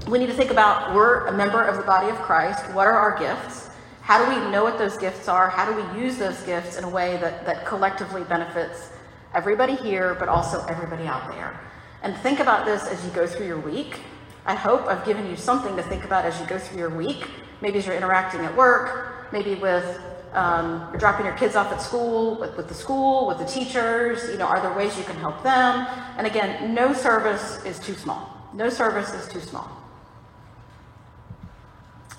we 0.08 0.20
need 0.20 0.28
to 0.28 0.34
think 0.34 0.52
about 0.52 0.94
we're 0.96 1.28
a 1.28 1.34
member 1.34 1.62
of 1.62 1.78
the 1.78 1.84
body 1.84 2.10
of 2.10 2.16
Christ. 2.18 2.64
What 2.74 2.88
are 2.88 2.94
our 2.94 3.18
gifts? 3.18 3.70
How 4.02 4.24
do 4.24 4.30
we 4.30 4.52
know 4.52 4.64
what 4.64 4.78
those 4.78 4.98
gifts 4.98 5.28
are? 5.28 5.50
How 5.50 5.72
do 5.72 5.76
we 5.76 6.02
use 6.02 6.18
those 6.18 6.42
gifts 6.42 6.78
in 6.78 6.84
a 6.84 6.90
way 6.90 7.18
that, 7.18 7.46
that 7.46 7.66
collectively 7.66 8.24
benefits 8.24 8.90
everybody 9.34 9.76
here, 9.76 10.16
but 10.16 10.28
also 10.28 10.66
everybody 10.66 11.06
out 11.06 11.32
there? 11.32 11.60
And 12.04 12.16
think 12.18 12.40
about 12.40 12.66
this 12.66 12.88
as 12.88 13.04
you 13.06 13.12
go 13.12 13.28
through 13.28 13.48
your 13.48 13.60
week. 13.60 14.00
I 14.46 14.56
hope 14.56 14.88
I've 14.88 15.06
given 15.06 15.28
you 15.28 15.36
something 15.36 15.76
to 15.76 15.84
think 15.84 16.04
about 16.04 16.26
as 16.26 16.40
you 16.40 16.48
go 16.48 16.58
through 16.58 16.80
your 16.80 16.90
week. 16.90 17.28
Maybe 17.62 17.78
as 17.78 17.86
you're 17.86 17.96
interacting 17.96 18.42
at 18.42 18.56
work, 18.58 19.32
maybe 19.32 19.54
with 19.54 20.02
um, 20.34 20.88
you're 20.92 21.00
dropping 21.00 21.26
your 21.26 21.36
kids 21.36 21.56
off 21.56 21.72
at 21.72 21.82
school, 21.82 22.40
with, 22.40 22.56
with 22.56 22.68
the 22.68 22.74
school, 22.74 23.28
with 23.28 23.38
the 23.38 23.46
teachers. 23.46 24.30
You 24.32 24.38
know, 24.38 24.46
are 24.46 24.62
there 24.62 24.74
ways 24.74 24.98
you 24.98 25.04
can 25.04 25.16
help 25.18 25.44
them? 25.44 25.88
And 26.18 26.26
again, 26.26 26.74
no 26.74 26.94
service 26.94 27.64
is 27.66 27.80
too 27.80 27.94
small. 27.94 28.30
No 28.54 28.70
service 28.70 29.14
is 29.14 29.28
too 29.28 29.42
small. 29.42 29.70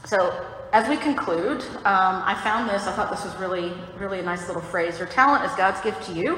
So 0.04 0.44
as 0.72 0.88
we 0.88 0.96
conclude, 0.96 1.62
um, 1.84 2.22
I 2.24 2.38
found 2.42 2.68
this. 2.68 2.86
I 2.86 2.92
thought 2.92 3.10
this 3.10 3.24
was 3.24 3.34
really, 3.36 3.72
really 3.98 4.20
a 4.20 4.22
nice 4.22 4.46
little 4.46 4.62
phrase. 4.62 4.98
Your 4.98 5.08
talent 5.08 5.44
is 5.44 5.52
God's 5.56 5.80
gift 5.80 6.02
to 6.04 6.12
you. 6.12 6.36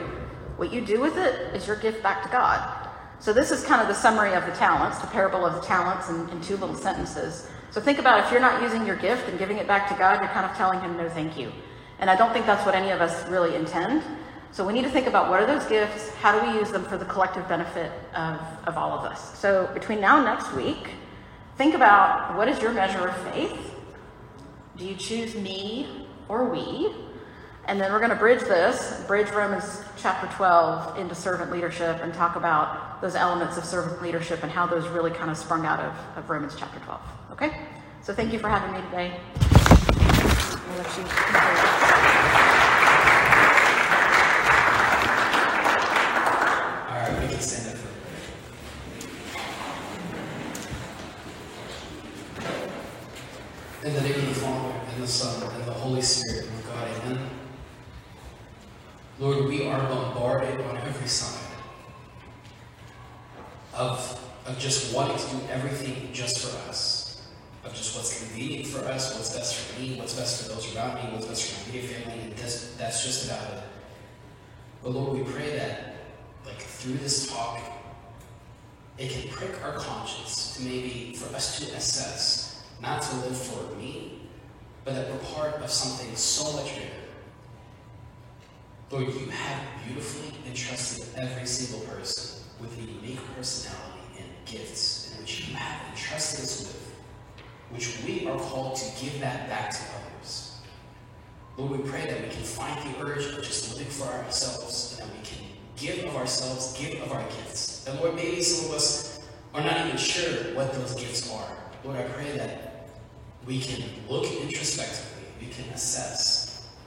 What 0.57 0.73
you 0.73 0.81
do 0.81 1.01
with 1.01 1.17
it 1.17 1.55
is 1.55 1.67
your 1.67 1.77
gift 1.77 2.03
back 2.03 2.23
to 2.23 2.29
God. 2.29 2.89
So 3.21 3.33
this 3.33 3.51
is 3.51 3.65
kind 3.65 3.81
of 3.81 3.89
the 3.89 3.95
summary 3.95 4.35
of 4.35 4.45
the 4.45 4.53
talents, 4.53 4.99
the 4.99 5.07
parable 5.07 5.47
of 5.47 5.55
the 5.55 5.61
talents 5.61 6.09
in, 6.11 6.29
in 6.31 6.41
two 6.41 6.57
little 6.57 6.77
sentences. 6.77 7.49
So 7.75 7.81
think 7.81 7.99
about 7.99 8.25
if 8.25 8.31
you're 8.31 8.41
not 8.41 8.63
using 8.63 8.87
your 8.87 8.95
gift 8.95 9.29
and 9.29 9.37
giving 9.37 9.59
it 9.59 9.67
back 9.67 9.89
to 9.89 9.97
God, 9.97 10.21
you're 10.21 10.31
kind 10.31 10.49
of 10.49 10.57
telling 10.57 10.81
him 10.81 10.97
no 10.97 11.09
thank 11.09 11.37
you. 11.37 11.51
And 11.99 12.09
I 12.09 12.15
don't 12.15 12.33
think 12.33 12.47
that's 12.47 12.65
what 12.65 12.77
any 12.77 12.91
of 12.91 13.01
us 13.01 13.29
really 13.29 13.57
intend. 13.57 14.05
So 14.53 14.65
we 14.65 14.73
need 14.73 14.85
to 14.85 14.91
think 14.91 15.09
about 15.09 15.29
what 15.29 15.43
are 15.43 15.47
those 15.47 15.65
gifts? 15.67 16.11
How 16.11 16.39
do 16.39 16.47
we 16.47 16.57
use 16.57 16.71
them 16.71 16.85
for 16.85 16.97
the 16.97 17.05
collective 17.05 17.49
benefit 17.49 17.91
of, 18.15 18.39
of 18.69 18.79
all 18.79 18.97
of 18.97 19.05
us? 19.05 19.37
So 19.37 19.69
between 19.75 20.01
now 20.01 20.19
and 20.19 20.25
next 20.25 20.55
week, 20.55 20.91
think 21.57 21.75
about 21.75 22.37
what 22.37 22.47
is 22.47 22.63
your 22.63 22.73
measure 22.73 23.09
of 23.09 23.17
faith? 23.33 23.75
Do 24.77 24.85
you 24.85 24.95
choose 24.95 25.35
me 25.35 26.07
or 26.29 26.49
we? 26.49 26.95
And 27.67 27.81
then 27.81 27.93
we're 27.93 27.99
going 27.99 28.11
to 28.11 28.17
bridge 28.17 28.41
this, 28.41 29.03
bridge 29.07 29.31
Romans 29.31 29.81
chapter 29.97 30.27
12 30.37 30.99
into 30.99 31.15
servant 31.15 31.51
leadership 31.51 31.99
and 32.03 32.13
talk 32.13 32.37
about 32.37 33.01
those 33.01 33.15
elements 33.15 33.57
of 33.57 33.65
servant 33.65 34.03
leadership 34.03 34.43
and 34.43 34.53
how 34.53 34.67
those 34.67 34.87
really 34.89 35.11
kind 35.11 35.31
of 35.31 35.39
sprung 35.39 35.65
out 35.65 35.81
of, 35.81 35.95
of 36.19 36.29
Romans 36.29 36.55
chapter 36.59 36.79
12. 36.81 37.01
Okay? 37.33 37.57
So 38.03 38.13
thank 38.13 38.35
you 38.35 38.39
for 38.39 38.51
having 38.51 38.71
me 38.73 38.83
today. 38.91 39.19
All 39.39 39.51
right, 47.01 47.25
In 53.85 53.95
the 53.95 54.01
name 54.01 54.15
of 54.15 54.29
the 54.29 54.35
Father, 54.35 54.81
and 54.93 55.03
the 55.03 55.07
Son, 55.07 55.51
and 55.51 55.65
the 55.65 55.73
Holy 55.73 56.03
Spirit, 56.03 56.47
God, 56.67 56.89
amen. 57.05 57.34
We 59.55 59.69
are 59.69 59.79
bombarded 59.89 60.61
on 60.63 60.77
every 60.79 61.07
side 61.07 61.39
of, 63.73 64.21
of 64.47 64.59
just 64.59 64.93
wanting 64.93 65.17
to 65.17 65.37
do 65.37 65.43
everything 65.49 66.13
just 66.13 66.41
for 66.41 66.69
us, 66.69 67.23
of 67.65 67.73
just 67.73 67.95
what's 67.95 68.19
convenient 68.19 68.67
for 68.67 68.81
us, 68.87 69.15
what's 69.15 69.33
best 69.33 69.55
for 69.55 69.81
me, 69.81 69.95
what's 69.97 70.19
best 70.19 70.43
for 70.43 70.55
those 70.55 70.75
around 70.75 70.97
me, 70.97 71.13
what's 71.13 71.27
best 71.27 71.53
for 71.53 71.71
my 71.71 71.79
immediate 71.79 71.95
family, 71.95 72.21
and 72.23 72.33
that's 72.33 73.05
just 73.05 73.27
about 73.27 73.49
it. 73.53 73.63
But 74.83 74.91
Lord, 74.91 75.19
we 75.19 75.33
pray 75.33 75.57
that, 75.57 75.99
like, 76.45 76.61
through 76.61 76.95
this 76.95 77.31
talk, 77.31 77.61
it 78.99 79.09
can 79.09 79.31
prick 79.31 79.65
our 79.65 79.75
conscience 79.75 80.57
to 80.57 80.65
maybe 80.65 81.15
for 81.17 81.33
us 81.33 81.61
to 81.61 81.73
assess, 81.77 82.65
not 82.83 83.03
to 83.03 83.17
live 83.19 83.39
for 83.39 83.77
me, 83.77 84.19
but 84.85 84.97
that 84.97 85.09
we're 85.09 85.19
part 85.19 85.55
of 85.63 85.71
something 85.71 86.13
so 86.17 86.53
much 86.55 86.75
bigger. 86.75 87.04
Lord, 88.95 89.09
you 89.09 89.27
have 89.27 89.61
beautifully 89.85 90.33
entrusted 90.47 91.05
every 91.17 91.49
single 91.49 91.85
person 91.89 92.45
with 92.61 92.79
a 92.79 92.81
unique 92.81 93.19
personality 93.35 94.21
and 94.21 94.29
gifts 94.47 95.11
in 95.13 95.21
which 95.21 95.49
you 95.49 95.57
have 95.57 95.91
entrusted 95.91 96.45
us 96.45 96.61
with, 96.61 96.95
which 97.71 97.99
we 98.07 98.29
are 98.29 98.39
called 98.39 98.77
to 98.77 99.05
give 99.05 99.19
that 99.19 99.49
back 99.49 99.73
to 99.73 99.81
others. 99.97 100.59
Lord, 101.57 101.73
we 101.73 101.91
pray 101.91 102.07
that 102.07 102.23
we 102.23 102.29
can 102.29 102.45
find 102.45 102.95
the 102.95 103.05
urge 103.05 103.27
of 103.35 103.43
just 103.43 103.75
living 103.75 103.91
for 103.91 104.05
ourselves 104.05 105.01
and 105.01 105.11
that 105.11 105.19
we 105.19 105.25
can 105.25 105.45
give 105.75 106.05
of 106.05 106.15
ourselves, 106.15 106.79
give 106.79 107.03
of 107.03 107.11
our 107.11 107.25
gifts. 107.25 107.85
And 107.89 107.99
Lord, 107.99 108.15
maybe 108.15 108.45
some 108.45 108.71
of 108.71 108.77
us 108.77 109.19
are 109.55 109.65
not 109.65 109.89
even 109.89 109.99
sure 109.99 110.55
what 110.55 110.73
those 110.73 110.95
gifts 110.95 111.29
are. 111.33 111.57
Lord, 111.83 111.97
I 111.97 112.05
pray 112.05 112.31
that 112.37 112.91
we 113.45 113.59
can 113.59 113.83
look 114.09 114.31
introspectively, 114.41 115.25
we 115.41 115.49
can 115.49 115.65
assess, 115.75 116.44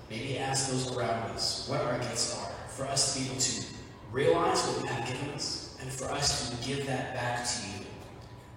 maybe 0.10 0.38
ask 0.38 0.70
those 0.70 0.96
around 0.96 1.32
us 1.32 1.68
what 1.70 1.82
our 1.82 1.98
gifts 2.00 2.38
are, 2.38 2.52
for 2.70 2.86
us 2.86 3.14
to 3.14 3.20
be 3.22 3.30
able 3.30 3.42
to 3.42 3.66
realize 4.12 4.66
what 4.68 4.82
you 4.82 4.88
have 4.88 5.08
given 5.08 5.30
us, 5.32 5.78
and 5.82 5.92
for 5.92 6.06
us 6.06 6.50
to 6.50 6.68
give 6.68 6.86
that 6.88 7.14
back 7.14 7.46
to 7.46 7.68
you. 7.68 7.86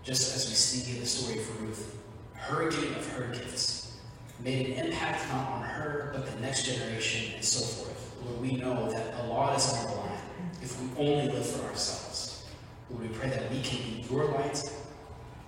Just 0.02 0.34
as 0.34 0.48
we 0.48 0.54
see 0.54 0.94
in 0.94 1.00
the 1.00 1.06
story 1.06 1.40
of 1.40 1.62
Ruth, 1.62 1.98
her 2.34 2.70
giving 2.70 2.94
of 2.94 3.06
her 3.12 3.28
gifts 3.28 3.98
made 4.42 4.66
an 4.66 4.86
impact 4.86 5.28
not 5.30 5.48
on 5.50 5.62
her, 5.62 6.12
but 6.14 6.26
the 6.26 6.40
next 6.40 6.64
generation 6.64 7.34
and 7.34 7.44
so 7.44 7.60
forth. 7.60 8.16
Lord, 8.24 8.40
we 8.40 8.52
know 8.56 8.90
that 8.90 9.24
a 9.24 9.26
lot 9.26 9.56
is 9.56 9.72
on 9.72 9.90
the 9.90 9.96
line 9.96 10.18
if 10.62 10.80
we 10.80 10.88
only 10.98 11.32
live 11.32 11.46
for 11.46 11.66
ourselves. 11.66 12.46
Lord, 12.90 13.02
we 13.02 13.08
pray 13.16 13.28
that 13.28 13.50
we 13.50 13.60
can 13.62 13.78
be 13.78 14.06
your 14.10 14.24
light 14.26 14.62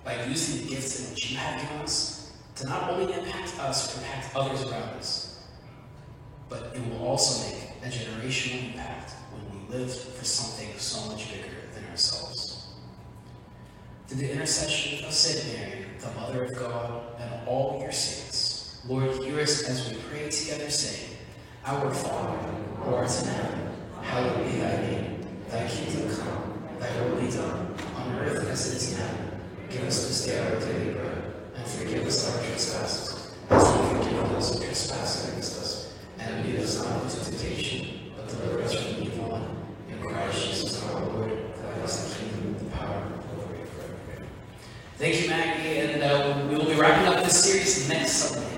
by 0.03 0.23
using 0.25 0.63
the 0.63 0.75
gifts 0.75 1.09
which 1.09 1.31
you 1.31 1.37
have 1.37 1.61
given 1.61 1.77
us 1.77 2.33
to 2.55 2.67
not 2.67 2.91
only 2.91 3.11
impact 3.13 3.57
us, 3.59 3.95
but 3.95 4.03
impact 4.03 4.35
others 4.35 4.61
around 4.63 4.89
us, 4.99 5.32
but 6.49 6.71
it 6.75 6.81
will 6.89 7.07
also 7.07 7.49
make 7.49 7.63
a 7.83 7.87
generational 7.87 8.67
impact 8.67 9.13
when 9.31 9.43
we 9.51 9.77
live 9.77 9.93
for 9.93 10.25
something 10.25 10.69
so 10.77 11.09
much 11.11 11.31
bigger 11.31 11.49
than 11.73 11.83
ourselves. 11.89 12.67
Through 14.07 14.17
the 14.17 14.31
intercession 14.31 15.05
of 15.05 15.13
Saint 15.13 15.57
Mary, 15.57 15.85
the 15.99 16.11
Mother 16.19 16.43
of 16.43 16.55
God, 16.55 17.03
and 17.19 17.47
all 17.47 17.79
your 17.81 17.91
saints, 17.91 18.79
Lord, 18.87 19.23
hear 19.23 19.39
us 19.39 19.63
as 19.63 19.89
we 19.89 19.95
pray 20.09 20.29
together, 20.29 20.69
saying, 20.69 21.17
Our 21.65 21.93
Father, 21.93 22.37
who 22.37 22.95
art 22.95 23.09
in 23.21 23.27
heaven, 23.29 23.71
hallowed 24.01 24.43
be 24.43 24.57
thy 24.59 24.75
name. 24.81 25.25
Thy 25.49 25.67
kingdom 25.67 26.15
come, 26.17 26.53
thy 26.79 27.01
will 27.01 27.21
be 27.21 27.31
done, 27.31 27.73
on 27.95 28.15
earth 28.19 28.45
as 28.49 28.67
it 28.71 28.75
is 28.75 28.91
in 28.91 28.97
heaven. 28.99 29.41
Give 29.69 29.83
us 29.83 30.07
this 30.07 30.25
day 30.25 30.37
our 30.39 30.59
daily 30.59 30.93
bread, 30.93 31.33
and 31.55 31.65
forgive 31.65 32.05
us 32.05 32.29
our 32.29 32.43
trespasses, 32.43 33.31
as 33.49 33.63
we 33.63 34.03
forgive 34.03 34.29
those 34.29 34.53
who 34.53 34.65
trespass 34.65 35.29
against 35.29 35.52
us. 35.52 35.52
Thank 45.03 45.21
you, 45.21 45.29
Maggie, 45.29 45.79
and 45.79 46.01
uh, 46.03 46.47
we 46.49 46.55
will 46.55 46.65
be 46.65 46.75
wrapping 46.75 47.07
up 47.07 47.23
this 47.23 47.43
series 47.43 47.89
next 47.89 48.11
Sunday. 48.11 48.52